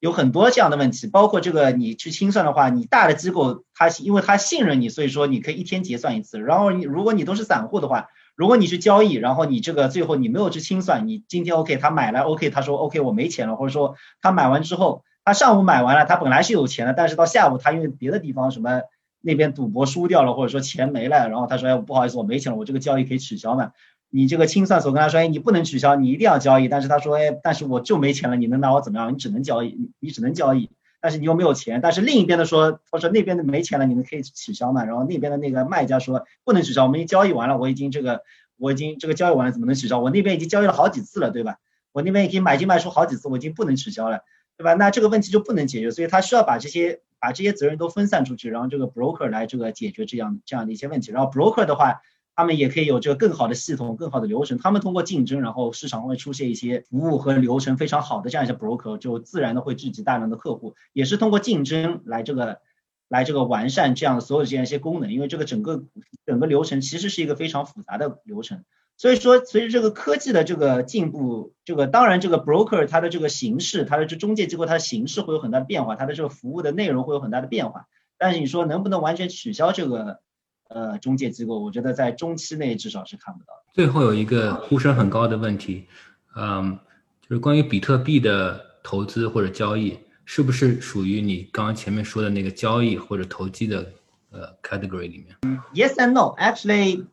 [0.00, 15.04] 有很多这样的问题，包括这个你去清算的话，你大的机构它因为它信任你，所以说你可以一天结算一次，然后你如果你都是散户的话，如果你去交易，然后你这个最后你没有去清算，你今天 OK 他买来 OK 他说 OK 我没钱了，或者说他买完之后。
[15.26, 18.82] 他上午买完了，他本来是有钱的，但是到下午他因为别的地方什么
[19.20, 23.72] 那边赌博输掉了，或者说钱没了，然后他说哎不好意思我没钱了，我这个交易可以取消吗？
[24.08, 29.12] 你这个清算所跟他说哎你不能取消，你一定要交易，但是他说哎但是我就没钱了，你能拿我怎么样？
[29.12, 30.70] 你只能交易，你只能交易，
[31.00, 34.84] 但是你又没有钱，但是另一边的说他说那边的没钱了，你们可以取消嘛？
[34.84, 38.22] 然后那边的那个卖家说不能取消，我们已经交易完了，我已经这个
[38.58, 39.98] 我已经这个交易完了，怎么能取消？
[39.98, 41.56] 我那边已经交易了好几次了，对吧？
[41.90, 44.20] 我那边已经买进卖出好几次，我已经不能取消了。
[44.56, 44.74] 对吧？
[44.74, 51.12] 那这个问题就不能解决，所以他需要把这些把这些责任都分散出去，然后这个 broker 来这个解决这样这样的一些问题。
[51.12, 52.00] 然后 broker 的话，
[52.34, 54.58] 他们也可以有这个更好的系统、更好的流程。
[54.58, 60.74] 他们通过竞争，然后市场会出现一些服务和流程非常好的这样一些 broker，就自然的会聚集大量的客户。
[60.92, 62.60] 也是通过竞争来这个
[63.08, 65.12] 来这个完善这样所有这样一些功能。
[65.12, 65.84] 因为这个整个
[66.24, 68.64] 整个流程其实是一个非常复杂的流程。
[68.98, 77.86] 所以说，随着这个科技的这个进步，这个当然这个 broker 它的这个形式，它的这中介机构它的形式会有很大的变化，它的这个服务的内容会有很大的变化。
[78.16, 80.20] 但是你说能不能完全取消这个
[80.68, 81.58] 呃中介机构？
[81.60, 83.52] 我觉得在中期内至少是看不到。
[83.74, 85.86] 最后有一个呼声很高的问题，
[86.34, 86.78] 嗯，
[87.20, 93.92] 就是关于比特币的投资或者交易，是不是属于你刚刚前面说的那个交易或者投机的
[94.30, 97.04] 呃 category 里面？Yes and no, actually.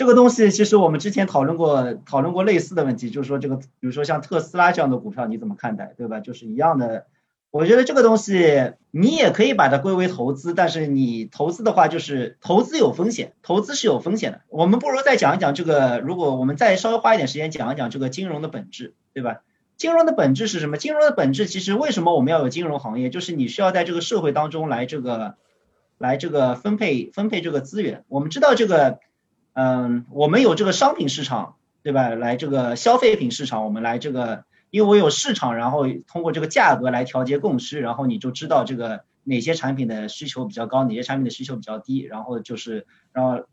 [0.00, 6.20] 这个东西其实我们之前讨论过，讨论过类似的问题，就是说这个，比如说像特斯拉这样的股票，你怎么看待，对吧？
[6.20, 7.04] 就是一样的。
[7.50, 14.40] 我觉得这个东西你也可以把它归为投资，但是你投资的话，就是投资有风险，投资是有风险的。
[14.48, 19.42] 我们不如再讲一讲这个，如果我们再稍微花一点时间讲一讲这个金融的本质，对吧？
[19.76, 20.78] 金融的本质是什么？
[20.78, 23.10] 金融的本质其实为什么我们要有金融行业？
[23.10, 25.34] 就是你需要在这个社会当中来这个，
[25.98, 28.02] 来这个分配分配这个资源。
[28.08, 28.98] 我们知道这个，
[29.52, 32.10] 嗯，我们有这个商品市场，对吧？
[32.10, 34.44] 来这个消费品市场，我们来这个。
[34.72, 43.46] 因为我有市场，然后通过这个价格来调节供需，然后你就知道这个哪些产品的需求比较高，哪些产品的需求比较低，然后就是，然后，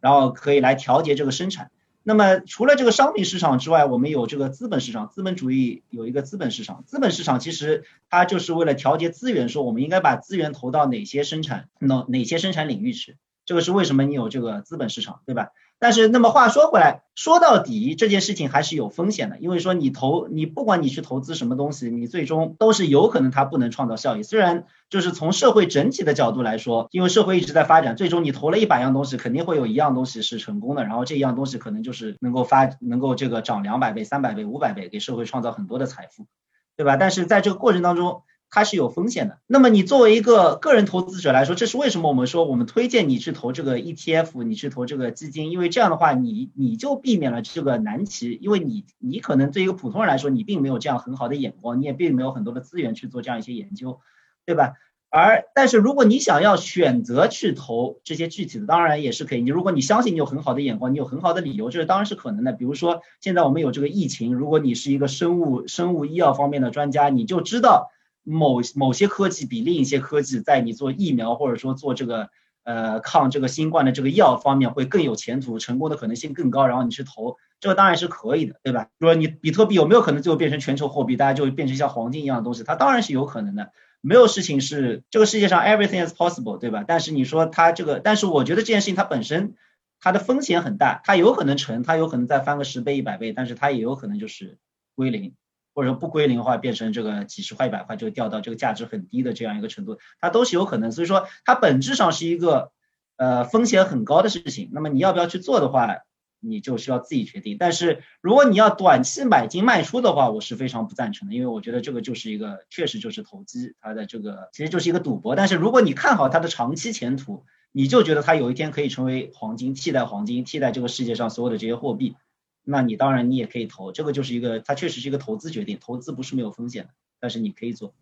[0.00, 1.70] 然后可以来调节这个生产。
[2.02, 13.18] 那么除了这个商品市场之外，我们有这个资本市场，资本主义有一个资本市场，资本市场其实它就是为了调节资源，说我们应该把资源投到哪些生产，哪哪些生产领域去，
[13.52, 15.50] 这个是为什么你有这个资本市场，对吧？
[15.78, 24.22] 但是，那么话说回来，说到底这件事情还是有风险的，因为说你投你不管你去投资什么东西，你最终都是有可能它不能创造效益。
[24.22, 36.26] 虽然就是从社会整体的角度来说，因为社会一直在发展，最终你投了一百样东西，肯定会有一样东西是成功的，然后这一样东西可能就是能够发能够这个涨两百倍、三百倍、五百倍，给社会创造很多的财富，
[36.74, 36.96] 对吧？
[36.96, 38.22] 但是在这个过程当中，
[38.54, 39.38] 它是有风险的。
[39.46, 48.38] 那么你作为一个个人投资者来说，这是为什么我们说我们推荐你去投这个 ETF，你去投这个基金，因为这样的话，你你就避免了这个难题。
[48.42, 54.00] 因为你你可能对一个普通人来说，你并没有这样很好的眼光，你也并没有很多的资源去做这样一些研究，
[54.44, 54.74] 对吧？
[55.08, 59.40] 而但是如果你想要选择去投这些具体的，当然也是可以。
[59.40, 62.52] 你如果你相信你有很好的眼光，你有很好的理由，这当然是可能的。
[62.52, 67.90] 比如说现在我们有这个疫情，如果你是一个生物生物医药方面的专家，你就知道。
[68.22, 72.30] 某某些科技比另一些科技在你做疫苗或者说做这个
[72.64, 78.88] 呃抗这个新冠的这个药方面会更有前途，成功的可能性更高，然后你去投，这个当然是可以的，对吧？
[79.00, 82.62] 说你比特币有没有可能最后变成全球货币，大家就变成像黄金一样的东西？
[82.62, 86.84] 它当然是有可能的，没有事情是这个世界上 everything is possible，对吧？
[86.86, 89.54] 但是你说它这个，但是我觉得这件事情它本身
[90.00, 94.58] 它的风险很大，它有可能成，它有可能再翻个十倍一百倍，但是它也有可能就是
[94.94, 95.34] 归零。
[95.74, 100.92] 或者说不归零的话，变成这个几十块、一百块就掉到这个价值很低的这样一个程度，它都是有可能。
[100.92, 102.72] 所以说，它本质上是一个
[103.16, 104.70] 呃风险很高的事情。
[104.72, 105.98] 那么你要不要去做的话，
[106.40, 107.56] 你就需要自己决定。
[107.58, 115.36] 但是如果你要短期买进卖出的话，我是非常不赞成的，因为我觉得这个就是一个确实就是投机，它的这个其实就是一个赌博。
[115.36, 122.16] 但是如果你看好它的长期前途，你就觉得它有一天可以成为黄金，替代黄金，替代这个世界上所有的这些货币。
[122.64, 127.94] 那你当然你也可以投，这个就是一个，它确实是一个投资决定，投资不是没有风险的，但是你可以做。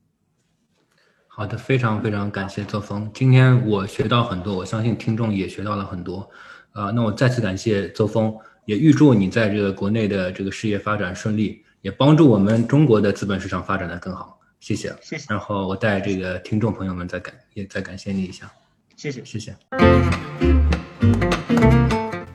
[1.29, 6.29] 好的，非常非常感谢周峰，今天我学到很多，我相信听众也学到了很多，
[6.73, 15.27] 啊，那我再次感谢周峰，也预祝你在这个国内的这个事业发展顺利，也帮助我们中国的资本市场发展的更好，谢谢，谢谢。
[15.31, 18.51] 然后我带这个听众朋友们再感也再感谢你一下，
[18.97, 19.57] 谢谢，谢谢。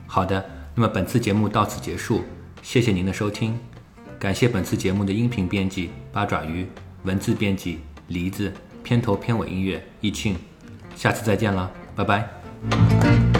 [0.08, 0.65] 好的。
[0.78, 2.22] 那么本次节目到此结束，
[2.62, 3.58] 谢谢您的收听，
[4.18, 6.66] 感谢本次节目的音频编辑八爪鱼，
[7.04, 10.36] 文字编辑梨子，片头片尾音乐易庆，
[10.94, 13.35] 下次再见了，拜拜。